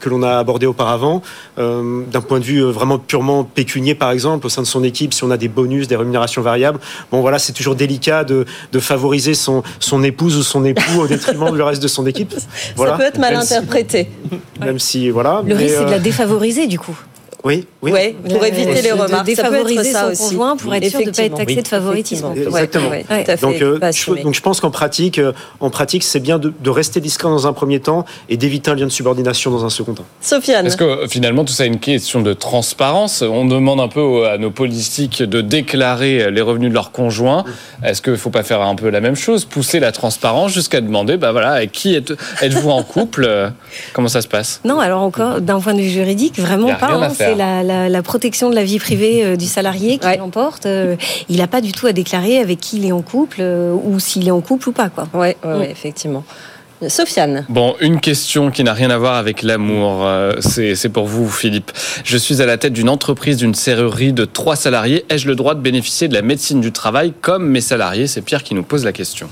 [0.00, 1.22] que l'on a abordées auparavant,
[1.58, 4.84] euh, d'un point de vue euh, vraiment purement pécunier, par exemple, au sein de son
[4.84, 6.78] équipe, si on a des bonus, des rémunérations variables,
[7.10, 11.06] bon voilà, c'est toujours délicat de, de favoriser son, son épouse ou son époux au
[11.06, 12.34] détriment du reste de son équipe.
[12.76, 12.92] Voilà.
[12.92, 14.08] Ça peut être mal même interprété.
[14.30, 15.42] Si, même si, voilà.
[15.44, 16.96] Le risque, c'est de la défavoriser, du coup.
[17.44, 17.92] Oui, oui.
[17.92, 19.20] Ouais, pour éviter euh, les remarques.
[19.20, 21.62] De défavoriser ça son conjoint pour être sûr de ne pas être taxé oui.
[21.62, 22.26] de favoritisme.
[22.36, 22.90] Exactement.
[22.90, 26.38] Ouais, ouais, donc, euh, je, donc je pense qu'en pratique, euh, en pratique, c'est bien
[26.38, 29.64] de, de, rester discret dans un premier temps et d'éviter un lien de subordination dans
[29.64, 30.04] un second temps.
[30.20, 30.66] Sofiane.
[30.66, 33.22] Est-ce que finalement tout ça est une question de transparence?
[33.22, 37.44] On demande un peu à nos politiques de déclarer les revenus de leurs conjoints.
[37.82, 40.80] Est-ce qu'il ne faut pas faire un peu la même chose, pousser la transparence jusqu'à
[40.80, 43.50] demander, bah voilà, avec qui êtes, êtes-vous en couple?
[43.92, 44.60] Comment ça se passe?
[44.64, 46.90] Non, alors encore d'un point de vue juridique, vraiment pas.
[46.90, 50.16] Hein, c'est la, la, la, protection de la vie privée euh, du salarié qui ouais.
[50.16, 50.66] l'emporte.
[50.66, 50.96] Euh,
[51.28, 53.98] il n'a pas du tout à déclarer avec qui il est en couple euh, ou
[54.00, 54.88] s'il est en couple ou pas.
[54.88, 55.08] Quoi.
[55.14, 56.24] Ouais, ouais, ouais effectivement.
[56.88, 57.44] Sofiane.
[57.50, 60.08] Bon, une question qui n'a rien à voir avec l'amour.
[60.40, 61.72] C'est pour vous, Philippe.
[62.04, 65.04] Je suis à la tête d'une entreprise d'une serrurerie de trois salariés.
[65.10, 68.06] Ai-je le droit de bénéficier de la médecine du travail comme mes salariés?
[68.06, 69.28] C'est Pierre qui nous pose la question.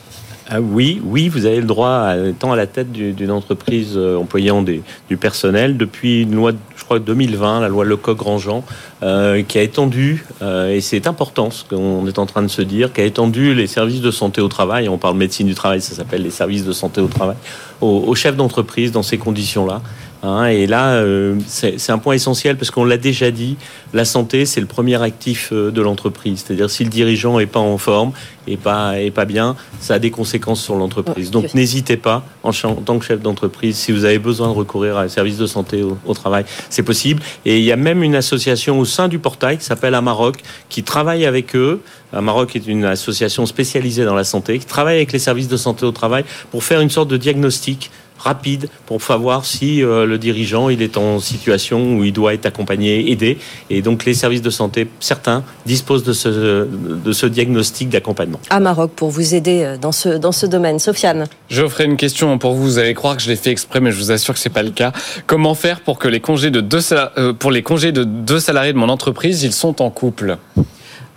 [0.50, 4.62] Ah oui, oui, vous avez le droit, étant à la tête d'une entreprise euh, employant
[4.62, 8.64] du personnel, depuis une loi, je crois, 2020, la loi Lecoq-Grandjean,
[9.02, 12.62] euh, qui a étendu, euh, et c'est important ce qu'on est en train de se
[12.62, 15.82] dire, qui a étendu les services de santé au travail, on parle médecine du travail,
[15.82, 17.36] ça s'appelle les services de santé au travail,
[17.82, 19.82] aux, aux chefs d'entreprise dans ces conditions-là.
[20.22, 23.56] Hein, et là, euh, c'est un point essentiel parce qu'on l'a déjà dit,
[23.92, 26.44] la santé, c'est le premier actif euh, de l'entreprise.
[26.44, 28.10] C'est-à-dire si le dirigeant est pas en forme
[28.48, 31.30] et pas est pas bien, ça a des conséquences sur l'entreprise.
[31.30, 34.96] Donc n'hésitez pas, en, en, tant que chef d'entreprise, si vous avez besoin de recourir
[34.96, 37.22] à un service de santé au, au travail, c'est possible.
[37.44, 40.82] Et il y a même une association au sein du portail qui s'appelle Amarok, qui
[40.82, 41.80] travaille avec eux.
[42.12, 45.86] Amarok est une association spécialisée dans la santé, qui travaille avec les services de santé
[45.86, 50.68] au travail pour faire une sorte de diagnostic rapide pour savoir si euh, le dirigeant
[50.68, 53.38] il est en situation où il doit être accompagné, aidé.
[53.70, 58.40] Et donc les services de santé, certains disposent de ce, de ce diagnostic d'accompagnement.
[58.50, 60.78] À Maroc pour vous aider dans ce, dans ce domaine.
[60.78, 61.26] Sofiane.
[61.48, 62.62] Je ferai une question pour vous.
[62.62, 64.62] Vous allez croire que je l'ai fait exprès, mais je vous assure que c'est pas
[64.62, 64.92] le cas.
[65.26, 68.72] Comment faire pour que les congés de deux, euh, pour les congés de deux salariés
[68.72, 70.36] de mon entreprise, ils sont en couple?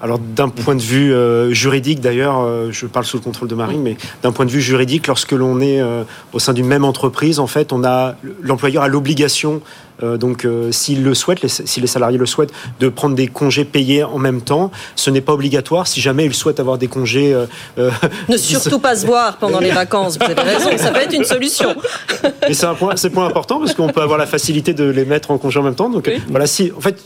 [0.01, 3.55] Alors d'un point de vue euh, juridique, d'ailleurs, euh, je parle sous le contrôle de
[3.55, 6.83] Marine, mais d'un point de vue juridique, lorsque l'on est euh, au sein d'une même
[6.83, 9.61] entreprise, en fait, on a l'employeur a l'obligation
[10.17, 13.65] donc, euh, s'il le souhaite, les, si les salariés le souhaitent, de prendre des congés
[13.65, 14.71] payés en même temps.
[14.95, 15.87] Ce n'est pas obligatoire.
[15.87, 17.45] Si jamais ils souhaitent avoir des congés, euh,
[17.77, 17.91] euh,
[18.29, 20.17] Ne surtout pas se voir pendant les vacances.
[20.17, 21.75] Vous avez raison, ça peut être une solution.
[22.47, 24.85] Mais c'est un point, c'est un point important parce qu'on peut avoir la facilité de
[24.85, 25.89] les mettre en congé en même temps.
[25.89, 26.21] Donc Oui.
[26.29, 26.99] voilà, si en fait,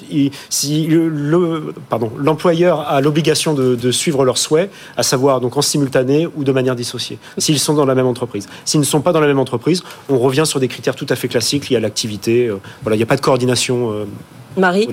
[0.49, 5.57] si le, le- pardon, l'employeur a l'obligation de, de suivre leurs souhaits, à savoir donc
[5.57, 8.47] en simultané ou de manière dissociée, s'ils sont dans la même entreprise.
[8.65, 11.15] S'ils ne sont pas dans la même entreprise, on revient sur des critères tout à
[11.15, 12.49] fait classiques liés à l'activité.
[12.85, 14.05] Voilà, il n'y a pas de coordination euh,
[14.57, 14.87] Marie.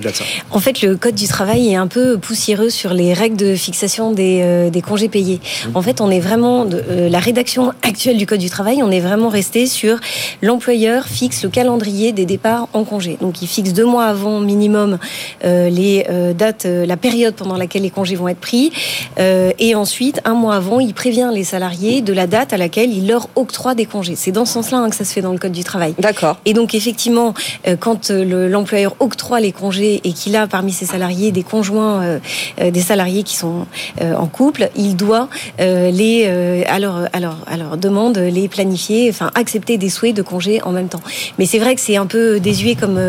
[0.51, 4.11] En fait, le code du travail est un peu poussiéreux sur les règles de fixation
[4.11, 5.39] des, euh, des congés payés.
[5.73, 8.91] En fait, on est vraiment de, euh, la rédaction actuelle du code du travail, on
[8.91, 9.97] est vraiment resté sur
[10.41, 13.17] l'employeur fixe le calendrier des départs en congé.
[13.21, 14.97] Donc, il fixe deux mois avant minimum
[15.45, 18.71] euh, les euh, dates, euh, la période pendant laquelle les congés vont être pris,
[19.19, 22.91] Euh, et ensuite un mois avant, il prévient les salariés de la date à laquelle
[22.91, 24.15] il leur octroie des congés.
[24.15, 25.93] C'est dans ce sens-là hein, que ça se fait dans le code du travail.
[25.99, 26.37] D'accord.
[26.45, 27.33] Et donc effectivement,
[27.67, 32.01] euh, quand le- l'employeur octroie les congés et qu'il a parmi ses salariés des conjoints,
[32.03, 32.19] euh,
[32.61, 33.65] euh, des salariés qui sont
[34.01, 39.09] euh, en couple, il doit les à leur à leur à leur demande les planifier,
[39.09, 41.01] enfin accepter des souhaits de congés en même temps.
[41.37, 42.99] Mais c'est vrai que c'est un peu désuet comme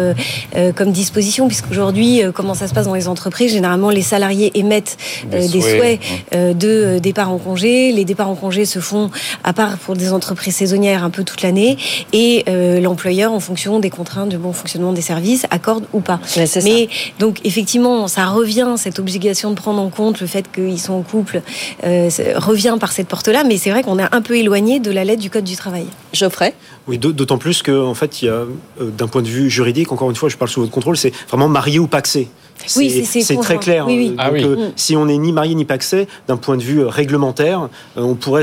[0.77, 4.97] comme disposition puisqu'aujourd'hui, euh, comment ça se passe dans les entreprises Généralement, les salariés émettent
[5.31, 6.01] Des euh, des souhaits, souhaits
[6.35, 7.93] euh, de départ en congé.
[7.93, 9.11] Les départs en congé se font,
[9.43, 11.77] à part pour des entreprises saisonnières, un peu toute l'année.
[12.13, 16.21] Et euh, l'employeur, en fonction des contraintes du bon fonctionnement des services, accorde ou pas.
[16.37, 16.69] Mais c'est ça.
[16.69, 20.95] Mais donc, effectivement, ça revient, cette obligation de prendre en compte le fait qu'ils sont
[20.95, 21.43] en couple,
[21.85, 23.45] euh, revient par cette porte-là.
[23.45, 25.87] Mais c'est vrai qu'on est un peu éloigné de la lettre du Code du travail.
[26.13, 26.55] Geoffrey?
[26.87, 28.47] Oui, d'aut- d'autant plus que, en fait, il y a, euh,
[28.81, 31.49] d'un point de vue juridique, encore une fois, je parle sous votre contrôle, c'est vraiment
[31.49, 32.29] marié ou paxé.
[32.77, 33.85] Oui, c'est- très clair.
[33.87, 34.09] Oui, oui.
[34.13, 34.45] Euh, Ah donc, oui.
[34.45, 38.03] euh, Si on n'est ni marié ni paxé, d'un point de vue euh, réglementaire, euh,
[38.03, 38.43] on pourrait,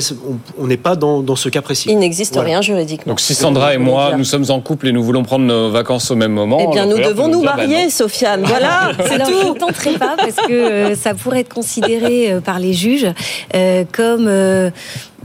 [0.59, 1.89] on- n'est pas dans, dans ce cas précis.
[1.91, 2.49] Il n'existe Voilà.
[2.49, 3.13] rien juridiquement.
[3.13, 6.11] Donc si Sandra et moi, nous sommes en couple et nous voulons prendre nos vacances
[6.11, 7.89] au même moment, Eh bien, nous devons nous dire, bah marier.
[7.89, 8.43] Sofiane.
[8.45, 9.53] Voilà, c'est Alors, je tout.
[9.53, 13.07] ne tenterai pas parce que euh, ça pourrait être considéré euh, par les juges
[13.55, 14.69] euh, comme euh,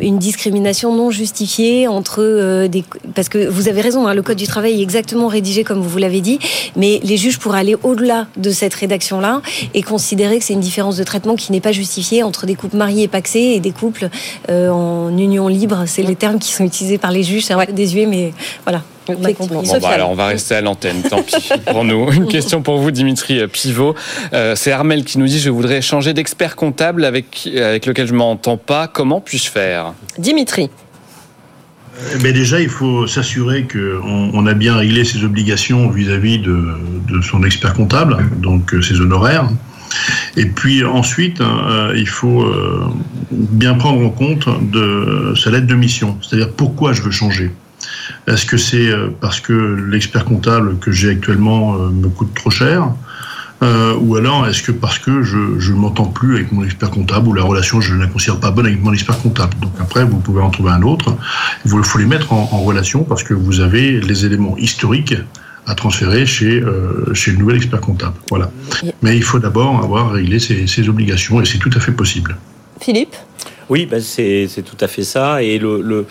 [0.00, 4.36] une discrimination non justifiée entre euh, des parce que vous avez raison hein, le code
[4.36, 6.38] du travail est exactement rédigé comme vous l'avez dit
[6.76, 9.40] mais les juges pourraient aller au-delà de cette rédaction là
[9.74, 12.76] et considérer que c'est une différence de traitement qui n'est pas justifiée entre des couples
[12.76, 14.08] mariés et paxés et des couples
[14.50, 15.84] euh, en union libre.
[15.86, 18.32] C'est les termes qui sont utilisés par les juges c'est un peu désuet mais
[18.64, 19.60] voilà on a Effectivement.
[19.62, 19.68] compris.
[19.68, 22.10] Bon, bah, alors on va rester à l'antenne, tant pis pour nous.
[22.12, 23.94] Une question pour vous, Dimitri Pivot.
[24.32, 28.14] Euh, c'est Armel qui nous dit Je voudrais changer d'expert comptable avec, avec lequel je
[28.14, 28.88] m'entends pas.
[28.88, 29.94] Comment puis-je faire?
[30.18, 30.70] Dimitri.
[32.22, 36.74] Mais déjà, il faut s'assurer qu'on on a bien réglé ses obligations vis-à-vis de,
[37.08, 39.48] de son expert comptable, donc euh, ses honoraires.
[40.36, 42.86] Et puis ensuite, euh, il faut euh,
[43.30, 47.50] bien prendre en compte de sa lettre de mission, c'est-à-dire pourquoi je veux changer.
[48.26, 52.50] Est-ce que c'est euh, parce que l'expert comptable que j'ai actuellement euh, me coûte trop
[52.50, 52.88] cher
[53.62, 56.90] euh, ou alors est-ce que parce que je je ne m'entends plus avec mon expert
[56.90, 59.54] comptable ou la relation je ne la considère pas bonne avec mon expert comptable?
[59.62, 61.16] Donc après vous pouvez en trouver un autre.
[61.64, 65.14] Il faut faut les mettre en, en relation parce que vous avez les éléments historiques
[65.66, 68.16] à transférer chez euh, chez le nouvel expert comptable.
[68.28, 68.50] Voilà.
[69.00, 72.36] Mais il faut d'abord avoir réglé ses, ses obligations et c'est tout à fait possible.
[72.80, 73.16] Philippe?
[73.70, 75.42] Oui, ben c'est c'est tout à fait ça.
[75.42, 76.06] Et le, le,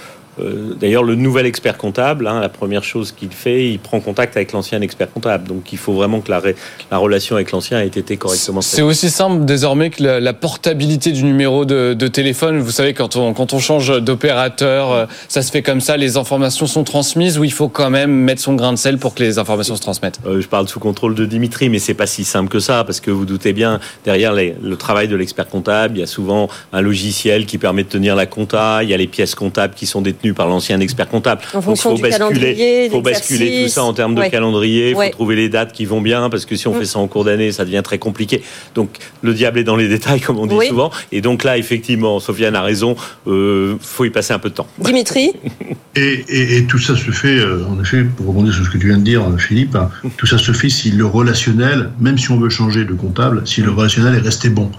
[0.79, 4.51] d'ailleurs, le nouvel expert comptable, hein, la première chose qu'il fait, il prend contact avec
[4.51, 5.47] l'ancien expert comptable.
[5.47, 6.55] Donc, il faut vraiment que la, ré-
[6.91, 11.11] la relation avec l'ancien ait été correctement C'est aussi simple désormais que la, la portabilité
[11.11, 12.59] du numéro de, de téléphone.
[12.59, 16.17] Vous savez, quand on, quand on change d'opérateur, euh, ça se fait comme ça, les
[16.17, 19.23] informations sont transmises ou il faut quand même mettre son grain de sel pour que
[19.23, 20.19] les informations se transmettent?
[20.25, 22.99] Euh, je parle sous contrôle de Dimitri, mais c'est pas si simple que ça, parce
[22.99, 26.49] que vous doutez bien, derrière les- le travail de l'expert comptable, il y a souvent
[26.73, 29.85] un logiciel qui permet de tenir la compta, il y a les pièces comptables qui
[29.85, 31.41] sont détenues par l'ancien expert comptable.
[31.53, 34.29] En fonction il du calendrier, il faut basculer tout ça en termes de Ouais.
[34.29, 35.07] calendrier, il Ouais.
[35.07, 36.79] faut trouver les dates qui vont bien, parce que si on Mm.
[36.79, 38.41] fait ça en cours d'année, ça devient très compliqué.
[38.73, 38.89] Donc
[39.21, 40.67] le diable est dans les détails, comme on dit Oui.
[40.67, 40.91] souvent.
[41.11, 42.95] Et donc là, effectivement, Sofiane a raison,
[43.27, 44.67] euh, faut y passer un peu de temps.
[44.79, 45.33] Dimitri
[45.97, 48.77] Et, et- et tout ça se fait, euh, en effet, pour rebondir sur ce que
[48.77, 52.17] tu viens de dire, euh, Philippe, hein, tout ça se fait si le relationnel, même
[52.17, 54.71] si on veut changer de comptable, si le relationnel est resté bon.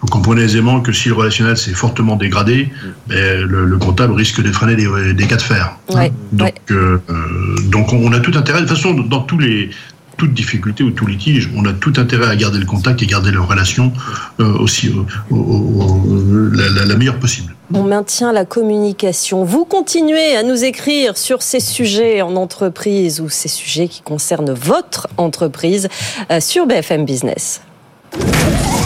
[0.00, 2.68] Vous comprenez aisément que si le relationnel s'est fortement dégradé,
[3.08, 5.76] ben, le, le comptable risque d'effraner des, des cas de fer.
[5.92, 6.54] Ouais, Donc, ouais.
[6.70, 7.14] euh, euh,
[7.66, 9.70] donc on a tout intérêt, de toute façon, dans tous les
[10.16, 13.30] toute difficulté ou tout litige, on a tout intérêt à garder le contact et garder
[13.40, 13.90] relation
[14.38, 17.54] euh, aussi au- au- au- la, la- la meilleure possible.
[17.72, 19.44] On maintient la communication.
[19.44, 24.52] Vous continuez à nous écrire sur ces sujets en entreprise ou ces sujets qui concernent
[24.52, 25.88] votre entreprise
[26.40, 27.62] sur BFM Business.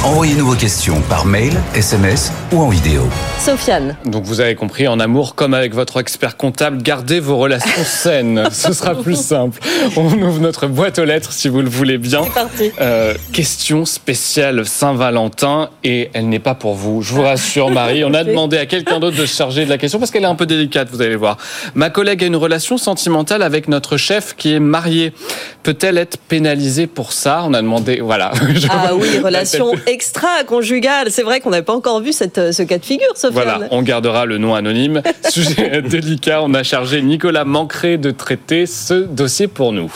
[0.05, 3.05] Envoyez-nous vos questions par mail, SMS ou en vidéo.
[3.39, 3.97] Sofiane.
[4.05, 8.45] Donc vous avez compris, en amour comme avec votre expert comptable, gardez vos relations saines.
[8.53, 9.61] Ce sera plus simple.
[9.97, 12.23] On ouvre notre boîte aux lettres si vous le voulez bien.
[12.35, 12.71] Parti.
[12.83, 17.01] Euh, question spéciale Saint-Valentin et elle n'est pas pour vous.
[17.01, 19.79] Je vous rassure Marie, on a demandé à quelqu'un d'autre de se charger de la
[19.79, 21.39] question parce qu'elle est un peu délicate, vous allez voir.
[21.75, 25.15] Ma collègue a une relation sentimentale avec notre chef qui est marié.
[25.63, 27.43] Peut-elle être pénalisée pour ça?
[27.47, 28.33] On a demandé, voilà.
[28.69, 31.11] Ah oui, relation extra-conjugale.
[31.11, 33.33] C'est vrai qu'on n'avait pas encore vu cette, ce cas de figure, Sofiane.
[33.33, 35.03] Voilà, on gardera le nom anonyme.
[35.31, 39.93] Sujet délicat, on a chargé Nicolas Mancré de traiter ce dossier pour nous.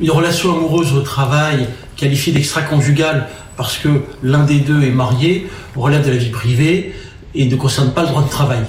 [0.00, 3.88] Une relation amoureuse au travail qualifiée d'extra-conjugale parce que
[4.22, 6.94] l'un des deux est marié relève de la vie privée
[7.34, 8.64] et ne concerne pas le droit de travail.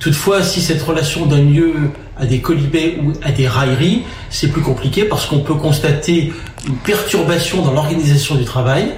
[0.00, 1.74] Toutefois, si cette relation donne lieu
[2.18, 6.32] à des colibets ou à des railleries, c'est plus compliqué parce qu'on peut constater
[6.66, 8.94] une perturbation dans l'organisation du travail.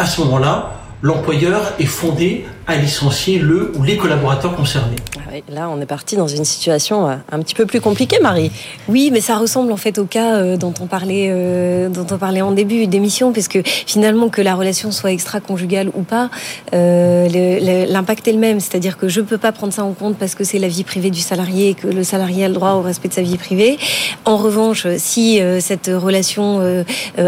[0.00, 4.96] À ce moment-là, l'employeur est fondé à licencier le ou les collaborateurs concernés.
[5.18, 8.18] Ah oui, Là, on est parti dans une situation euh, un petit peu plus compliquée,
[8.20, 8.50] Marie.
[8.88, 12.18] Oui, mais ça ressemble en fait au cas euh, dont on parlait, euh, dont on
[12.18, 16.30] parlait en début d'émission, parce que finalement que la relation soit extra-conjugale ou pas,
[16.72, 18.60] euh, l'impact est le même.
[18.60, 21.10] C'est-à-dire que je peux pas prendre ça en compte parce que c'est la vie privée
[21.10, 23.78] du salarié et que le salarié a le droit au respect de sa vie privée.
[24.24, 26.60] En revanche, si euh, cette relation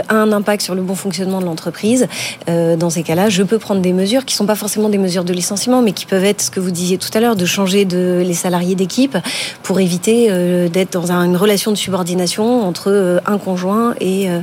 [0.09, 2.07] a un impact sur le bon fonctionnement de l'entreprise,
[2.49, 5.25] euh, dans ces cas-là, je peux prendre des mesures qui sont pas forcément des mesures
[5.25, 7.85] de licenciement, mais qui peuvent être ce que vous disiez tout à l'heure, de changer
[7.85, 9.17] de les salariés d'équipe
[9.63, 14.31] pour éviter euh, d'être dans un- une relation de subordination entre euh, un conjoint et,
[14.31, 14.41] euh,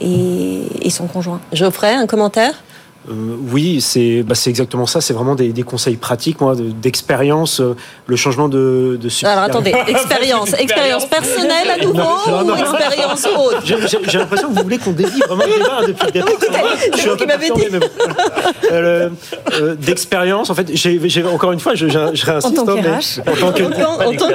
[0.00, 1.40] et, et son conjoint.
[1.52, 2.54] Geoffrey, un commentaire?
[3.10, 3.14] Euh,
[3.52, 5.00] oui, c'est bah, c'est exactement ça.
[5.00, 7.60] C'est vraiment des, des conseils pratiques, moi, de- d'expérience.
[7.60, 7.74] euh,
[8.06, 13.26] le changement de, de Alors attendez, expérience, expérience personnelle à nouveau Non, non, ou expérience
[13.26, 13.76] autre J'ai
[14.18, 16.30] l'impression que vous voulez qu'on dévie vraiment le débat hein, depuis le départ.
[16.92, 17.50] Je suis un vous peu dit.
[17.50, 17.56] bon,
[17.98, 18.50] voilà.
[18.72, 19.08] Euh,
[19.54, 22.58] euh, D'expérience, en fait, j'ai j'ai- encore une fois, je, je, je réinsiste.
[22.58, 23.20] En tant hein, mais qu'RH.
[23.26, 24.34] En tant que, En tant- en tant en tant que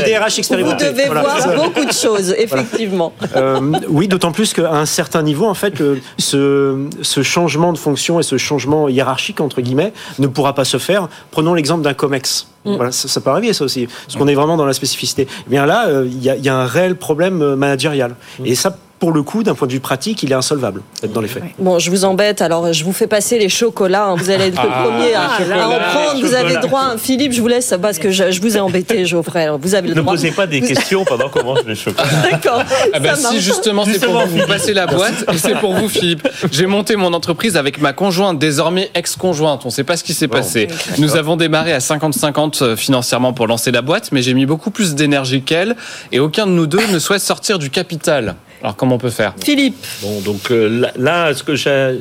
[0.00, 0.04] qu'RH.
[0.04, 0.84] DRH Vous expérimenté.
[0.86, 3.12] devez Voilà, voir beaucoup de choses, effectivement.
[3.36, 7.78] Euh, oui, d'autant plus qu'à un certain niveau, en fait, le- ce, ce changement de
[7.78, 11.08] fonction et ce changement hiérarchique, entre guillemets, ne pourra pas se faire.
[11.30, 12.46] Prenons l'exemple d'un COMEX.
[12.64, 12.76] Mm.
[12.76, 15.26] Voilà, ça, ça peut arriver, ça aussi, parce qu'on est vraiment dans la spécificité.
[15.46, 18.16] Eh bien là, euh, il y, a- il y a un réel problème euh, managérial.
[18.44, 20.80] Et ça, pour le coup, d'un point de vue pratique, il est insolvable,
[21.12, 21.42] dans les faits.
[21.58, 24.06] Bon, je vous embête, alors je vous fais passer les chocolats.
[24.06, 24.14] hein.
[24.16, 26.26] Vous allez être le Ah, premier à, à en prendre.
[26.26, 26.94] Vous avez droit.
[26.96, 29.42] Philippe, je vous laisse parce que je, je vous ai embêté, Geoffrey.
[29.44, 30.14] Alors, vous avez le Ne droit.
[30.14, 32.08] posez pas des Vous- questions pendant qu'on mange le chocolat.
[32.30, 32.62] D'accord.
[32.94, 35.90] Ah ça si justement c'est pour vous, vous passez la boîte et c'est pour vous
[35.90, 36.26] Philippe.
[36.50, 39.66] J'ai monté mon entreprise avec ma conjointe, désormais ex-conjointe.
[39.66, 40.68] On ne sait pas ce qui s'est passé.
[40.96, 44.70] Nous avons démarré à 50-50 euh, financièrement pour lancer la boîte, mais j'ai mis beaucoup
[44.70, 45.76] plus d'énergie qu'elle
[46.10, 48.36] et aucun de nous deux ne souhaite sortir du capital.
[48.64, 52.00] Alors comment on peut faire Philippe, Bon, donc euh, là, là, ce que j'ai,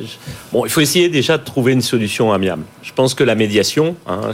[0.53, 2.63] bon, il faut essayer déjà de trouver une solution amiable.
[2.81, 4.31] Je pense que la médiation hein,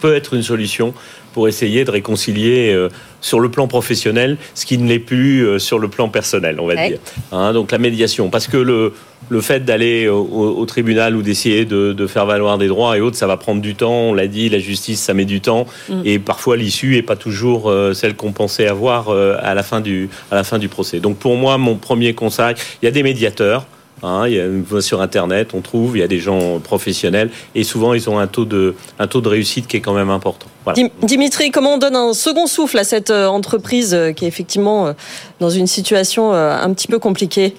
[0.00, 0.94] peut être une solution
[1.32, 2.88] pour essayer de réconcilier euh,
[3.20, 6.66] sur le plan professionnel ce qui ne l'est plus euh, sur le plan personnel, on
[6.66, 6.88] va Ouais.
[6.90, 6.98] dire.
[7.32, 8.92] Hein, donc la médiation, parce que le
[9.30, 13.16] le fait d'aller au, tribunal ou d'essayer de, de faire valoir des droits et autres,
[13.16, 13.92] ça va prendre du temps.
[14.10, 16.02] On l'a dit, la justice, ça met du temps, Mm.
[16.04, 20.08] et parfois l'issue est pas toujours euh, celle qu'on pensait avoir à la fin du
[20.30, 21.00] à la fin du procès.
[21.00, 23.66] Donc pour moi, mon premier conseil, il y a des médiateurs.
[24.02, 27.64] Hein, il y a, sur Internet, on trouve, il y a des gens professionnels et
[27.64, 30.46] souvent ils ont un taux de, un taux de réussite qui est quand même important.
[30.64, 30.88] Voilà.
[31.02, 34.88] Dimitri, comment on donne un second souffle à cette euh, entreprise euh, qui est effectivement
[34.88, 34.92] euh,
[35.40, 37.54] dans une situation un petit peu compliquée?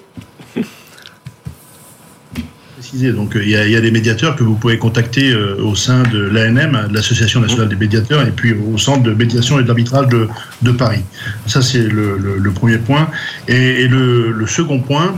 [2.92, 5.76] Donc, il y, a, il y a des médiateurs que vous pouvez contacter euh, au
[5.76, 9.62] sein de l'ANM, de l'Association nationale des médiateurs, et puis au centre de médiation et
[9.62, 10.26] d'arbitrage de,
[10.62, 11.02] de Paris.
[11.46, 13.08] Ça, c'est le, le- le premier point.
[13.46, 15.14] Et, et le, le second point,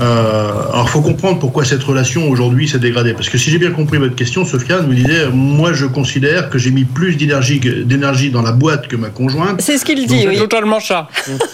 [0.00, 3.12] euh, alors, il faut comprendre pourquoi cette relation aujourd'hui s'est dégradée.
[3.12, 6.58] Parce que si j'ai bien compris votre question, Sofiane vous disait, moi, je considère que
[6.58, 9.60] j'ai mis plus d'énergie dans la boîte que ma conjointe.
[9.60, 10.38] C'est ce qu'il dit, C'est oui.
[10.38, 11.08] totalement ça.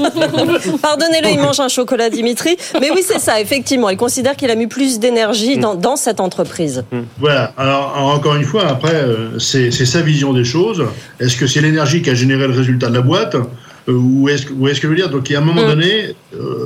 [0.83, 2.57] Pardonnez-le, il mange un chocolat, Dimitri.
[2.81, 3.91] Mais oui, c'est ça, effectivement.
[3.91, 6.85] Il considère qu'il a mis plus d'énergie dans, dans cette entreprise.
[7.19, 7.53] Voilà.
[7.57, 10.85] Alors, alors, encore une fois, après, euh, c'est sa vision des choses.
[11.21, 13.35] Est-ce que c'est l'énergie qui a généré le résultat de la boîte?
[13.35, 15.67] Euh, ou est-ce que, je veux dire Donc, il y a un moment Mm.
[15.69, 16.58] donné, euh,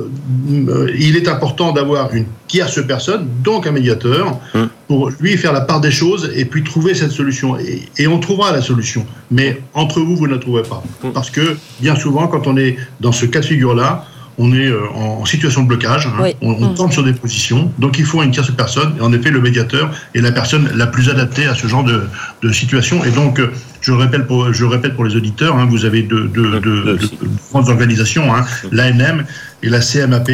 [0.97, 4.65] il est important d'avoir une tierce personne, donc un médiateur, Mm.
[4.87, 7.57] pour lui faire la part des choses et puis trouver cette solution.
[7.57, 9.05] Et, et on trouvera la solution.
[9.31, 10.83] Mais entre vous, vous ne la trouverez pas.
[11.13, 14.05] Parce que bien souvent, quand on est dans ce cas de figure-là,
[14.37, 16.13] on est euh, en situation de blocage, hein.
[16.21, 16.35] Oui.
[16.41, 16.75] on, on Mm.
[16.75, 19.91] tombe sur des positions, donc il faut une tierce personne, et en effet le médiateur
[20.15, 22.03] est la personne la plus adaptée à ce genre de,
[22.41, 23.03] de situation.
[23.05, 26.01] Et donc, euh, je répète pour, je le répète pour les auditeurs, hein, vous avez
[26.03, 26.31] deux
[27.51, 29.25] grandes organisations, hein, l'ANM
[29.61, 30.29] et la CMAP.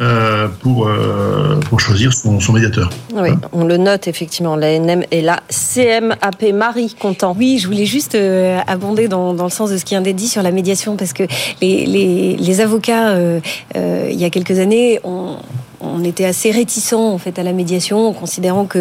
[0.00, 2.90] Euh, pour, euh, pour choisir son, son médiateur.
[3.14, 6.52] Oui, on le note effectivement, l'ANM et la CMAP.
[6.54, 7.34] Marie, content.
[7.38, 10.16] Oui, je voulais juste euh, abonder dans, dans, le sens de ce qui vient d'être
[10.16, 11.24] dit sur la médiation, parce que
[11.60, 13.40] les, les, les avocats, euh,
[13.76, 15.36] euh, il y a quelques années, ont
[15.80, 18.78] on était assez réticents en fait à la médiation, en considérant que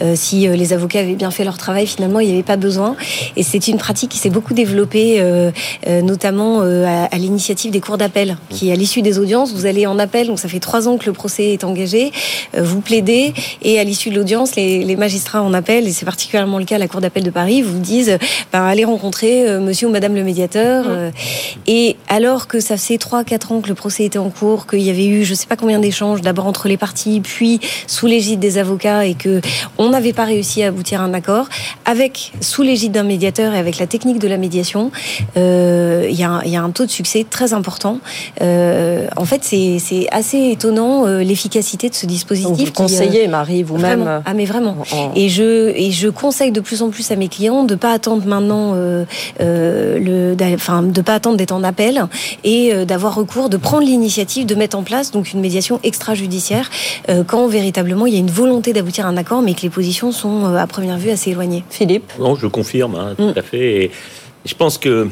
[0.00, 2.56] euh, si euh, les avocats avaient bien fait leur travail, finalement il n'y avait pas
[2.56, 2.96] besoin.
[3.36, 5.50] Et c'est une pratique qui s'est beaucoup développée, euh,
[5.86, 9.66] euh notamment euh, à, à l'initiative des cours d'appel, qui à l'issue des audiences, vous
[9.66, 12.12] allez en appel, donc ça fait trois ans que le procès est engagé,
[12.56, 16.04] euh, vous plaidez, et à l'issue de l'audience, les, les, magistrats en appel, et c'est
[16.04, 18.18] particulièrement le cas à la cour d'appel de Paris, vous disent
[18.52, 20.86] ben, allez rencontrer Monsieur ou Madame le médiateur.
[20.86, 21.10] Mmh.
[21.66, 24.80] et alors que ça fait trois quatre ans que le procès était en cours, qu'il
[24.80, 28.40] y avait eu je sais pas combien d'échanges d'abord entre les parties, puis sous l'égide
[28.40, 29.40] des avocats, et que
[29.78, 31.48] on n'avait pas réussi à aboutir à un accord,
[31.84, 34.90] avec sous l'égide d'un médiateur et avec la technique de la médiation,
[35.36, 36.20] euh, il y,
[36.50, 37.98] y, a un taux de succès très important.
[38.40, 42.56] Euh, en fait, c'est assez étonnant euh, l'efficacité de ce dispositif.
[42.56, 44.22] Donc vous conseillez, Marie, vous-même.
[44.24, 44.76] Ah mais vraiment.
[45.14, 48.26] Et je et je conseille de plus en plus à mes clients de pas attendre
[48.26, 52.06] maintenant le, enfin de pas attendre d'être en appel
[52.44, 56.70] et d'avoir recours, de prendre l'initiative de mettre en place donc une médiation extra judiciaire
[57.08, 59.70] euh, quand véritablement il y a une volonté d'aboutir à un accord, mais que les
[59.70, 61.64] positions sont euh, à première vue assez éloignées.
[61.70, 62.12] Philippe?
[62.18, 63.34] Non, je confirme, hein, tout mm.
[63.36, 63.84] à fait.
[63.84, 63.90] Et
[64.44, 65.08] je pense que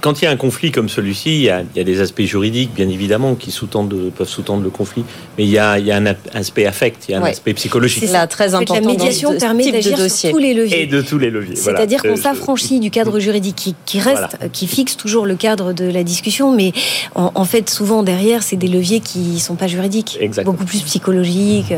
[0.00, 2.72] quand il y a un conflit comme celui-ci, il, il, y a des aspects juridiques,
[2.74, 5.04] bien évidemment, qui sous peuvent sous-tendre le conflit,
[5.36, 7.30] mais il y a, il y a un aspect affect, il y a un ouais.
[7.30, 8.04] aspect psychologique.
[8.06, 8.74] C'est là très important.
[8.74, 10.82] La médiation permet d'agir sur tous les leviers.
[10.82, 11.56] Et de tous les leviers.
[11.56, 12.16] C'est-à-dire voilà.
[12.16, 14.48] qu'on s'affranchit du cadre juridique qui, qui reste, voilà.
[14.50, 16.72] qui fixe toujours le cadre de la discussion, mais
[17.14, 20.52] en, en fait, souvent derrière, c'est des leviers qui ne sont pas juridiques, Exactement.
[20.52, 21.74] beaucoup plus psychologiques.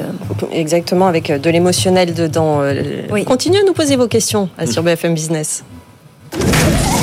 [0.52, 2.62] Exactement, avec de l'émotionnel dedans.
[3.10, 3.24] Oui.
[3.24, 5.64] Continuez à nous poser vos questions sur BFM Business.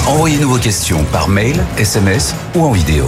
[0.07, 3.05] Envoyez-nous vos questions par mail, SMS ou en vidéo.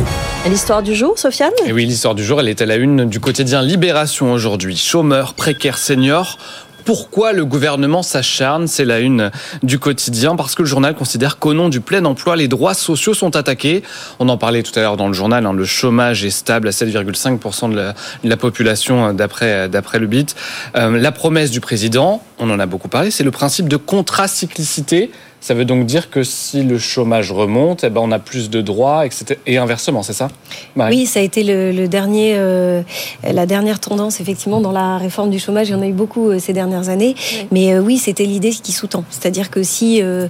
[0.47, 1.51] L'histoire du jour, Sofiane?
[1.65, 4.77] Et oui, l'histoire du jour, elle est à la une du quotidien Libération aujourd'hui.
[4.77, 6.37] Chômeurs, précaires, seniors
[6.85, 8.67] pourquoi le gouvernement s'acharne?
[8.67, 9.31] C'est la une
[9.63, 13.15] du quotidien parce que le journal considère qu'au nom du plein emploi, les droits sociaux
[13.15, 13.81] sont attaqués.
[14.19, 15.45] On en parlait tout à l'heure dans le journal.
[15.47, 20.27] Hein, le chômage est stable à 7,5% de, de la, population d'après d'après le BIT.
[20.75, 25.09] Euh, la promesse du président, on en a beaucoup parlé, c'est le principe de contracyclicité.
[25.41, 28.61] Ça veut donc dire que si le chômage remonte, eh ben on a plus de
[28.61, 29.39] droits, etc.
[29.45, 30.29] Et inversement, c'est ça
[30.75, 30.95] Marie?
[30.95, 32.81] Oui, ça a été le, le dernier, euh,
[33.23, 35.69] la dernière tendance, effectivement, dans la réforme du chômage.
[35.69, 37.15] Il y en a eu beaucoup euh, ces dernières années.
[37.15, 37.47] Oui.
[37.51, 39.03] Mais euh, oui, c'était l'idée qui sous-tend.
[39.09, 40.27] C'est-à-dire que si, euh,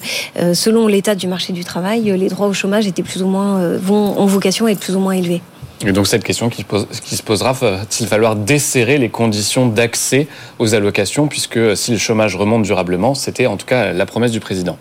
[0.54, 4.20] selon l'état du marché du travail, les droits au chômage étaient plus ou moins, vont,
[4.20, 5.42] ont vocation à être plus ou moins élevés.
[5.86, 10.28] Et donc cette question qui, pose, qui se posera, va-t-il falloir desserrer les conditions d'accès
[10.60, 14.40] aux allocations, puisque si le chômage remonte durablement, c'était en tout cas la promesse du
[14.40, 14.78] président?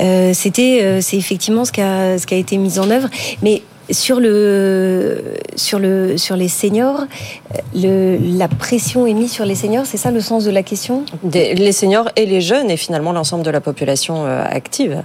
[0.00, 3.08] Euh, C'était, euh, c'est effectivement ce qui, a, ce qui a été mis en œuvre,
[3.42, 5.22] mais sur le
[5.54, 7.04] sur le sur les seniors,
[7.72, 11.04] le, la pression est mise sur les seniors, c'est ça le sens de la question?
[11.22, 15.04] Des, Les seniors et les jeunes et finalement l'ensemble de la population euh, active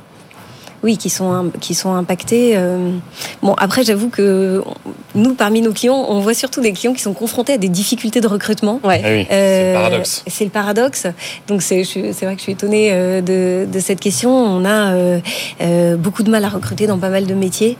[0.84, 2.53] oui, qui sont qui sont impactés.
[2.55, 2.91] Euh...
[3.41, 4.63] Bon, après, j'avoue que
[5.15, 8.21] nous, parmi nos clients, on voit surtout des clients qui sont confrontés à des difficultés
[8.21, 8.79] de recrutement.
[8.84, 9.01] Ouais.
[9.03, 10.23] Ah oui, euh, c'est le paradoxe.
[10.27, 11.07] C'est le paradoxe.
[11.47, 14.32] Donc, c'est vrai que je suis étonnée euh, de, de, cette question.
[14.32, 17.77] On a euh, beaucoup de mal à recruter dans pas mal de métiers.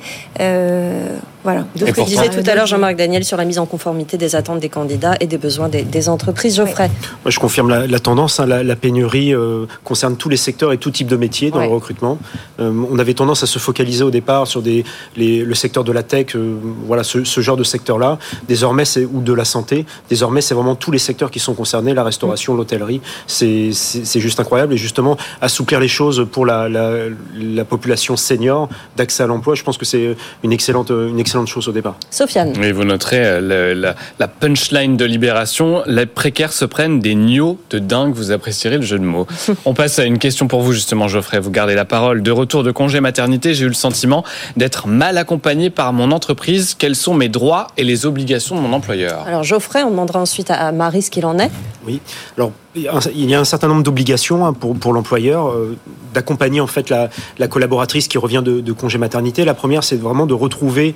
[1.44, 1.66] Voilà.
[1.76, 4.36] Donc, ce que disait tout à l'heure Jean-Marc Daniel sur la mise en conformité des
[4.36, 6.56] attentes des candidats et des besoins des, des entreprises.
[6.56, 6.90] Geoffrey.
[6.90, 7.08] Oui.
[7.26, 8.40] Moi, je confirme la, la tendance.
[8.40, 11.60] Hein, la, la, pénurie euh, concerne tous les secteurs et tout type de métiers dans
[11.60, 12.20] le recrutement.
[12.60, 14.84] Euh, on avait tendance à se focaliser au départ sur des,
[15.16, 18.20] les, le secteur de la tech, euh, voilà, ce, ce, genre de secteur-là.
[18.48, 19.86] Désormais, c'est ou de la santé.
[20.10, 23.02] Désormais, c'est vraiment tous les secteurs qui sont concernés la restauration, l'hôtellerie.
[23.28, 23.72] C'est
[24.16, 24.74] juste incroyable.
[24.74, 29.78] Et justement, assouplir les choses pour la, la population senior d'accès à l'emploi, je pense
[29.78, 31.96] que c'est une excellente, une excellente excellente chose au départ.
[32.10, 32.62] Sofiane.
[32.62, 35.82] Et vous noterez euh, le, la, la, punchline de Libération.
[35.86, 38.14] Les précaires se prennent des niaux de dingue.
[38.14, 39.28] Vous apprécierez le jeu de mots.
[39.66, 41.40] On passe à une question pour vous, justement, Geoffrey.
[41.40, 42.22] Vous gardez la parole.
[42.22, 44.26] De retour de congé maternité, j'ai eu le sentiment
[44.58, 46.76] d'être mal accompagné par mon entreprise.
[46.78, 49.24] Quels sont mes droits et les obligations de mon employeur?
[49.26, 51.52] Alors, Geoffrey, on demandera ensuite à Marie ce qu'il en est.
[51.88, 52.02] Oui.
[52.38, 55.78] Alors, il y a un certain nombre d'obligations hein, pour, pour l'employeur euh,
[56.14, 59.44] d'accompagner en fait la, la, collaboratrice qui revient de, de congé maternité.
[59.44, 60.96] La première, c'est vraiment de retrouver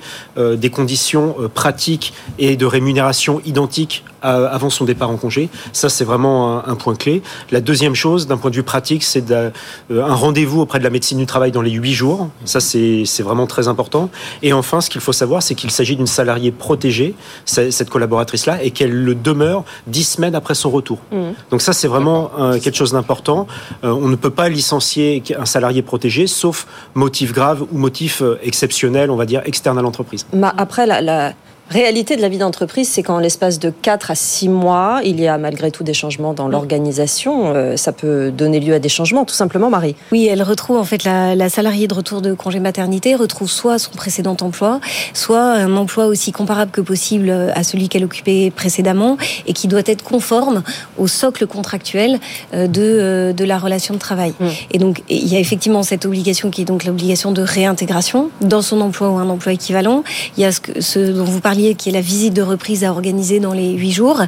[0.56, 5.48] des conditions euh, pratiques et de rémunération identiques avant son départ en congé.
[5.72, 7.22] Ça, c'est vraiment un, un, point clé.
[7.50, 9.52] La deuxième chose, d'un point de vue pratique, c'est un
[9.90, 12.28] rendez-vous auprès de la médecine du travail dans les huit jours.
[12.44, 14.10] Ça, c'est vraiment très important.
[14.42, 17.14] Et enfin, ce qu'il faut savoir, c'est qu'il s'agit d'une salariée protégée,
[17.44, 20.98] cette collaboratrice-là, et qu'elle le demeure dix semaines après son retour.
[21.12, 21.16] Mmh.
[21.50, 23.46] Donc ça, c'est vraiment euh, quelque chose d'important.
[23.84, 28.38] Euh, on ne peut pas licencier un salarié protégé, sauf motif grave ou motif euh,
[28.42, 30.26] exceptionnel, on va dire, externe à l'entreprise.
[30.56, 31.32] Après, la, la
[31.70, 35.26] Réalité de la vie d'entreprise, c'est qu'en l'espace de 4 à 6 mois, il y
[35.26, 37.52] a malgré tout des changements dans l'organisation.
[37.54, 39.96] Euh, ça peut donner lieu à des changements, tout simplement, Marie.
[40.12, 43.80] Oui, elle retrouve en fait la, la salariée de retour de congé maternité retrouve soit
[43.80, 44.80] son précédent emploi,
[45.12, 49.82] soit un emploi aussi comparable que possible à celui qu'elle occupait précédemment et qui doit
[49.86, 50.62] être conforme
[50.98, 52.20] au socle contractuel
[52.54, 54.34] euh, de, euh, de la relation de travail.
[54.38, 54.46] Mm.
[54.70, 58.62] Et donc, il y a effectivement cette obligation qui est donc l'obligation de réintégration dans
[58.62, 60.04] son emploi ou un emploi équivalent.
[60.36, 62.90] Il y a ce, ce dont vous parliez qui est la visite de reprise à
[62.90, 64.20] organiser dans les huit jours.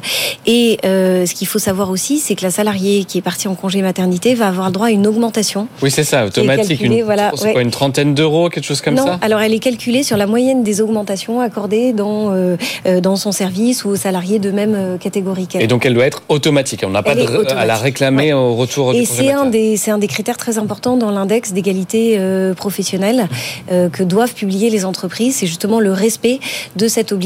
[0.47, 3.53] Et euh, ce qu'il faut savoir aussi, c'est que la salariée qui est partie en
[3.55, 5.67] congé maternité va avoir droit à une augmentation.
[5.83, 6.79] Oui, c'est ça, automatique.
[6.79, 7.53] calculée, Une, voilà, ouais.
[7.53, 10.25] quoi, une trentaine d'euros, quelque chose comme non, ça alors elle est calculée sur la
[10.25, 12.55] moyenne des augmentations accordées dans, euh,
[12.87, 15.61] euh, dans son service ou aux salariés de même euh, catégorie qu'elle.
[15.61, 16.81] Et donc elle doit être automatique.
[16.85, 19.69] On n'a pas de- à la réclamer au retour du Et congé c'est un, maternité.
[19.71, 23.27] des, c'est un des critères très importants dans l'index d'égalité euh, professionnelle
[23.71, 25.35] euh, que doivent publier les entreprises.
[25.35, 26.39] C'est justement le respect
[26.75, 27.18] de cette obligation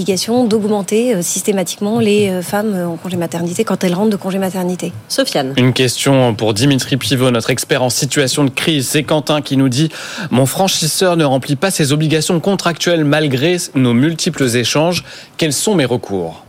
[0.48, 4.40] d'augmenter euh, systématiquement les euh, femmes euh, en congé maternité quand elles rentrent de congé
[4.40, 4.92] maternité.
[5.08, 5.54] Sofiane.
[5.58, 8.88] Une question pour Dimitri Pivot, notre expert en situation de crise.
[8.88, 9.90] C'est Quentin qui nous dit
[10.32, 15.04] Mon franchisseur ne remplit pas ses obligations contractuelles malgré nos multiples échanges.
[15.38, 16.46] Quels sont mes recours?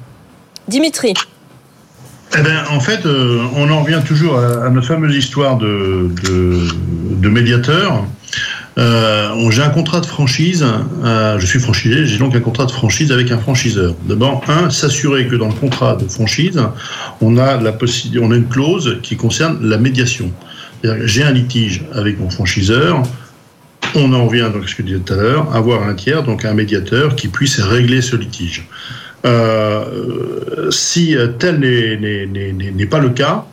[0.69, 1.15] Dimitri.
[2.37, 6.11] Eh ben, en fait, euh, on en revient toujours à, à notre fameuse histoire de,
[6.25, 6.67] de,
[7.11, 8.05] de médiateur.
[8.77, 10.67] Euh, j'ai un contrat de franchise,
[11.05, 13.95] euh, je suis franchisé, j'ai donc un contrat de franchise avec un franchiseur.
[14.09, 16.61] D'abord, un, s'assurer que dans le contrat de franchise,
[17.21, 17.73] on a la
[18.35, 20.31] une clause qui concerne la médiation.
[21.05, 23.03] J'ai un litige avec mon franchiseur,
[23.95, 26.25] on en revient donc à ce que je disais tout à l'heure, avoir un tiers,
[26.25, 28.67] donc un médiateur qui puisse régler ce litige.
[29.25, 33.45] Euh, si tel n'est- pas le cas,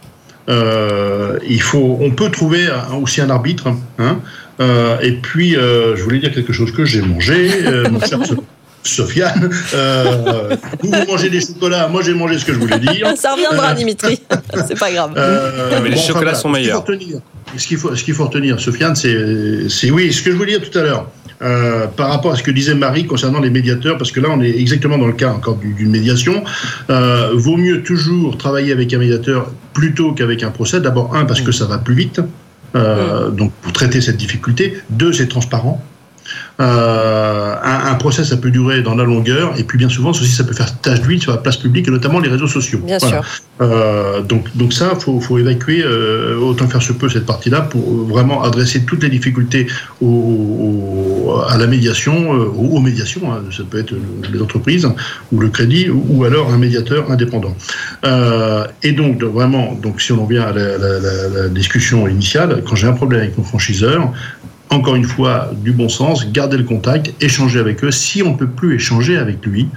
[0.50, 2.68] il faut, on peut trouver
[3.02, 3.68] aussi un arbitre.
[4.00, 4.20] hein.
[4.60, 8.20] Euh, et puis, euh, je voulais dire quelque chose que j'ai mangé, euh, mon cher
[8.26, 8.44] So-
[8.84, 9.50] Sofiane.
[9.76, 13.08] Euh, vous, vous mangez des chocolats, moi j'ai mangé ce que je voulais dire.
[13.16, 14.20] Ça reviendra, Dimitri.
[14.68, 15.14] C'est pas grave.
[15.18, 16.84] Euh, Mais les bon, chocolats sont Ce qu'il faut meilleurs.
[16.86, 17.20] retenir-
[17.58, 20.58] Ce qu'il faut, ce qu'il faut retenir, Sofiane, c'est, c'est oui, ce que je voulais
[20.58, 21.08] dire tout à l'heure.
[21.44, 24.42] euh, par rapport à ce que disait Marie concernant les médiateurs, parce que là on
[24.42, 26.44] est exactement dans le cas encore du- d'une médiation,
[26.92, 30.80] euh, vaut mieux toujours travailler avec un médiateur plutôt qu'avec un procès.
[30.82, 32.20] D'abord un parce que ça va plus vite,
[32.76, 34.82] euh, donc pour traiter cette difficulté.
[34.90, 35.84] Deux, c'est transparent.
[36.60, 40.32] Euh, un, un procès, ça peut durer dans la longueur, et puis bien souvent, ceci,
[40.32, 42.80] ça peut faire tache d'huile sur la place publique, et notamment les réseaux sociaux.
[42.84, 43.22] Bien Voilà.
[43.24, 43.32] sûr.
[43.62, 48.06] Euh, donc, donc ça, faut, faut évacuer euh, autant faire se peut cette partie-là pour
[48.08, 49.68] vraiment adresser toutes les difficultés
[50.02, 53.32] au, au- à la médiation, euh, aux, aux médiations.
[53.32, 53.42] hein.
[53.56, 53.94] ça peut être
[54.32, 54.88] les entreprises
[55.32, 57.56] ou le crédit ou, ou alors un médiateur indépendant.
[58.06, 62.08] Euh, et donc vraiment, donc si on en vient à la, la- la- la discussion
[62.08, 64.12] initiale, quand j'ai un problème avec mon franchiseur.
[64.72, 67.92] Encore une fois, du bon sens, garder le contact, échanger avec eux.
[67.92, 69.68] Si on ne peut plus échanger avec lui,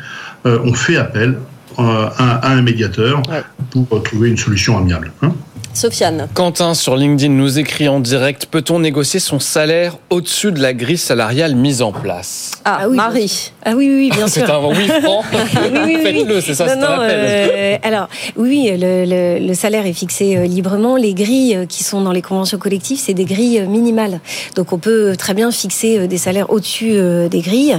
[0.47, 1.36] euh, on fait appel
[1.80, 3.42] euh, à, à un médiateur Ouais.
[3.88, 5.11] pour trouver une solution amiable.
[5.22, 5.32] hein.
[5.72, 6.28] Sofiane.
[6.34, 10.97] Quentin sur LinkedIn nous écrit en direct Peut-on négocier son salaire au-dessus de la grille
[10.99, 12.53] salariale mise en place?
[12.64, 13.53] Ah, Ah oui, Marie.
[13.64, 14.54] Ah oui, oui, bien C'est sûr.
[14.54, 15.22] un oui franc.
[15.32, 15.38] oui,
[15.72, 15.96] oui, oui.
[16.02, 20.44] Faites-le, c'est ça, Non, c'est euh, alors, oui, le, le- le salaire est fixé euh,
[20.46, 20.96] librement.
[20.96, 24.20] Les grilles euh, qui sont dans les conventions collectives, c'est des grilles euh, minimales.
[24.56, 26.94] Donc, on peut très bien fixer des salaires au-dessus
[27.30, 27.76] des grilles.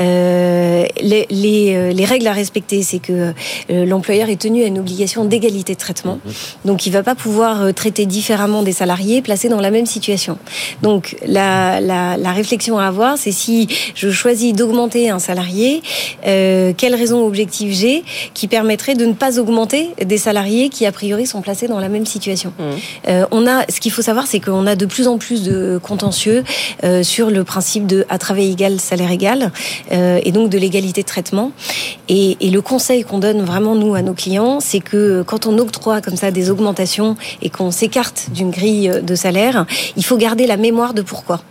[0.00, 3.32] Euh, les, les, les règles à respecter, c'est que
[3.68, 6.18] l'employeur est tenu à une obligation d'égalité de traitement.
[6.64, 10.38] Donc, il va pas pouvoir traiter différemment des salariés placés dans la même situation.
[10.82, 15.82] Donc, la, la, la réflexion à avoir, c'est si je choisis d'augmenter un salarié,
[16.26, 18.02] euh, quelles raisons objectives j'ai
[18.34, 21.88] qui permettraient de ne pas augmenter des salariés qui, a priori, sont placés dans la
[21.88, 22.52] même situation.
[22.58, 22.62] Mmh.
[23.08, 25.78] Euh, on a, ce qu'il faut savoir, c'est qu'on a de plus en plus de
[25.82, 26.44] contentieux
[26.84, 29.52] euh, sur le principe de à travail égal, salaire égal,
[29.92, 31.52] euh, et donc de l'égalité de traitement.
[32.08, 35.58] Et, et le conseil qu'on donne vraiment nous à nos clients, c'est que quand on
[35.58, 39.66] octroie comme ça des augmentations et qu'on s'écarte d'une grille de salaire,
[39.96, 41.42] il faut garder la mémoire de pourquoi,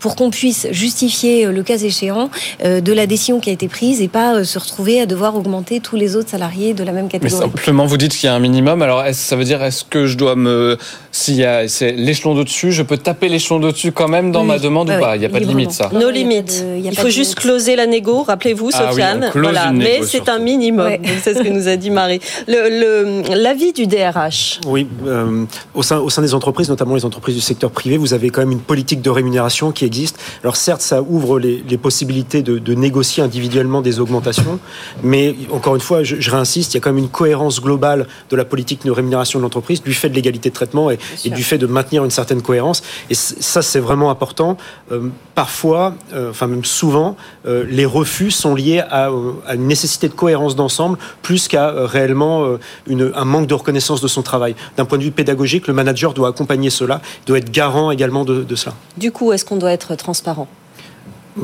[0.00, 2.30] pour qu'on puisse justifier euh, le cas échéant
[2.64, 5.34] euh, de la décision qui a été prise et pas euh, se retrouver à devoir
[5.36, 7.42] augmenter tous les autres salariés de la même Mais catégorie.
[7.42, 8.80] simplement, vous dites qu'il y a un minimum.
[8.82, 10.76] Alors, est-ce- ça veut dire, est-ce que je dois me.
[11.12, 14.46] S'il y a c'est l'échelon d'au-dessus, je peux taper l'échelon d'au-dessus quand même dans Oui,
[14.48, 15.10] ma demande ou pas?
[15.12, 15.90] oui, Il n'y a pas de limite, ça.
[15.92, 16.64] Non, Nos pas limites.
[16.64, 17.38] de- il pas faut juste limite.
[17.40, 19.24] closer la négo, rappelez-vous, Ah oui, Sofiane.
[19.26, 20.86] on close voilà, une mais c'est un minimum.
[20.86, 21.00] Ouais.
[21.22, 22.20] C'est ce que nous a dit Marie.
[22.46, 24.60] Le- le- L'avis du DRH.
[24.66, 25.44] Oui, euh,
[25.74, 28.40] au, sein, au sein des entreprises, notamment les entreprises du secteur privé, vous avez quand
[28.42, 30.18] même une politique de rémunération qui existe.
[30.44, 34.58] Alors certes, ça ouvre les, les possibilités de, de négocier aussi individuellement des augmentations.
[35.02, 38.06] Mais encore une fois, je, je, réinsiste, il y a quand même une cohérence globale
[38.30, 41.30] de la politique de rémunération de l'entreprise, du fait de l'égalité de traitement et, et,
[41.30, 42.82] du fait de maintenir une certaine cohérence.
[43.08, 44.58] Et ça, c'est vraiment important.
[44.92, 49.10] Euh, parfois, euh, enfin même souvent, euh, les refus sont liés à,
[49.46, 54.08] à, une nécessité de cohérence d'ensemble, plus qu'à réellement une, un manque de reconnaissance de
[54.08, 54.54] son travail.
[54.76, 58.42] D'un point de vue pédagogique, le manager doit accompagner cela, doit être garant également de,
[58.42, 58.74] de cela.
[58.98, 60.48] Du coup, est-ce qu'on doit être transparent?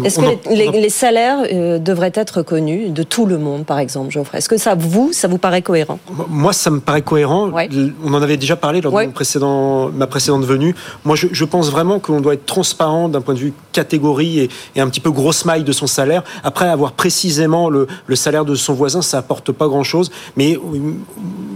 [0.03, 3.79] Est-ce que les, les, les, salaires euh, devraient être connus de tout le monde, par
[3.79, 4.39] exemple, Geoffrey?
[4.39, 5.99] Est-ce que ça, vous, ça vous paraît cohérent?
[6.29, 7.51] Moi, ça me paraît cohérent.
[7.51, 7.69] Ouais.
[8.05, 9.07] On en avait déjà parlé lors ouais.
[9.07, 10.75] de précédent, ma précédente venue.
[11.05, 14.51] Moi, je, je pense vraiment qu'on doit être transparent d'un point de vue catégorie et,
[14.77, 16.25] et, un petit peu grosse maille de son salaire.
[16.43, 20.11] Après, avoir précisément le, le salaire de son voisin, ça apporte pas grand-chose.
[20.37, 20.59] Mais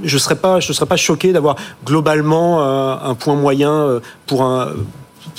[0.05, 4.01] je ne serais pas, je serais pas choqué d'avoir globalement euh, un point moyen euh,
[4.27, 4.69] pour un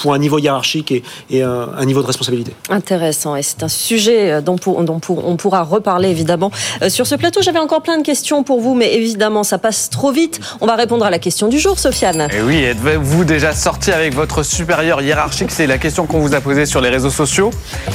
[0.02, 2.54] pour un niveau hiérarchique et, et un, un, niveau de responsabilité.
[2.70, 6.52] Intéressant, et c'est un sujet euh, dont, pour, dont pour, on pourra reparler évidemment.
[6.82, 9.90] Euh, sur ce plateau, j'avais encore plein de questions pour vous, mais évidemment, ça passe
[9.90, 10.40] trop vite.
[10.62, 12.28] On va répondre à la question du jour, Sofiane.
[12.34, 15.52] Et oui, êtes-vous déjà sorti avec votre supérieur hiérarchique?
[15.52, 17.52] C'est la question qu'on vous a posée sur les réseaux sociaux.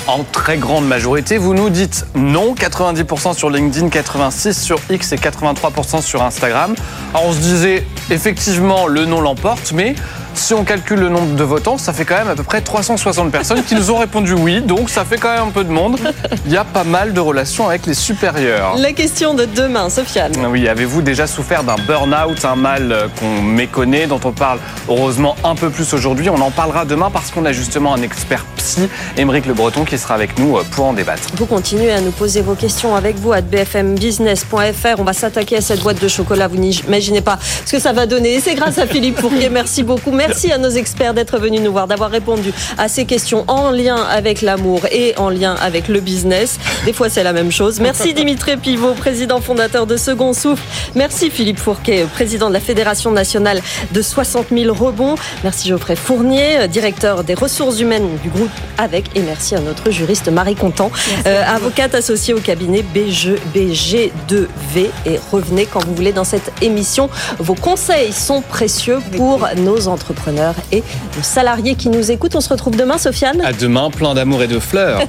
[0.07, 5.17] En très grande majorité, vous nous dites non, 90% sur LinkedIn, 86% sur X et
[5.17, 6.75] 83% sur Instagram.
[7.13, 9.95] Alors on se disait, effectivement, le non l'emporte, mais
[10.35, 13.31] si on calcule le nombre de votants, ça fait quand même à peu près 360
[13.31, 15.99] personnes qui nous ont répondu oui, donc ça fait quand même un peu de monde.
[16.47, 18.77] Il y a pas mal de relations avec les supérieurs.
[18.79, 20.33] La question de demain, Sofiane.
[20.51, 24.59] Oui, avez-vous déjà souffert d'un burn-out, un mal qu'on méconnaît, dont on parle
[24.89, 26.31] heureusement un peu plus aujourd'hui?
[26.31, 29.99] On en parlera demain parce qu'on a justement un expert psy, Émeric Le Breton, qui
[29.99, 31.23] sera avec nous pour en débattre.
[31.37, 34.99] Vous continuez à nous poser vos questions avec vous à bfmbusiness.fr.
[34.99, 36.49] On va s'attaquer à cette boîte de chocolat.
[36.49, 38.41] Vous n'imaginez pas ce que ça va donner.
[38.41, 39.49] C'est grâce à Philippe Fournier.
[39.49, 40.11] Merci beaucoup.
[40.27, 43.97] Merci à nos experts d'être venus nous voir, d'avoir répondu à ces questions en lien
[43.97, 46.59] avec l'amour et en lien avec le business.
[46.87, 47.79] Des fois, c'est la même chose.
[47.79, 50.63] Merci Dimitri Pivot, président fondateur de Second Souffle.
[50.95, 53.61] Merci Philippe Fourquet, président de la Fédération nationale
[53.93, 55.17] de 60 000 rebonds.
[55.43, 58.49] Merci Geoffrey Fournier, directeur des ressources humaines du groupe
[58.79, 59.15] avec.
[59.15, 60.91] Et merci à notre juriste Marie Contant,
[61.27, 64.89] euh, avocate associée au cabinet BG, BG2V.
[65.05, 67.11] Et revenez quand vous voulez dans cette émission.
[67.39, 70.83] Vos conseils sont précieux pour nos entreprises entrepreneurs et
[71.17, 72.37] nos salariés qui nous écoutent.
[72.37, 73.41] On se retrouve demain, Sofiane.
[73.43, 75.01] À demain, plein d'amour et de fleurs.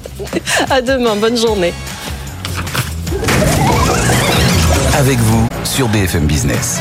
[0.70, 1.72] à demain, bonne journée.
[4.94, 6.80] Avec vous sur BFM Business.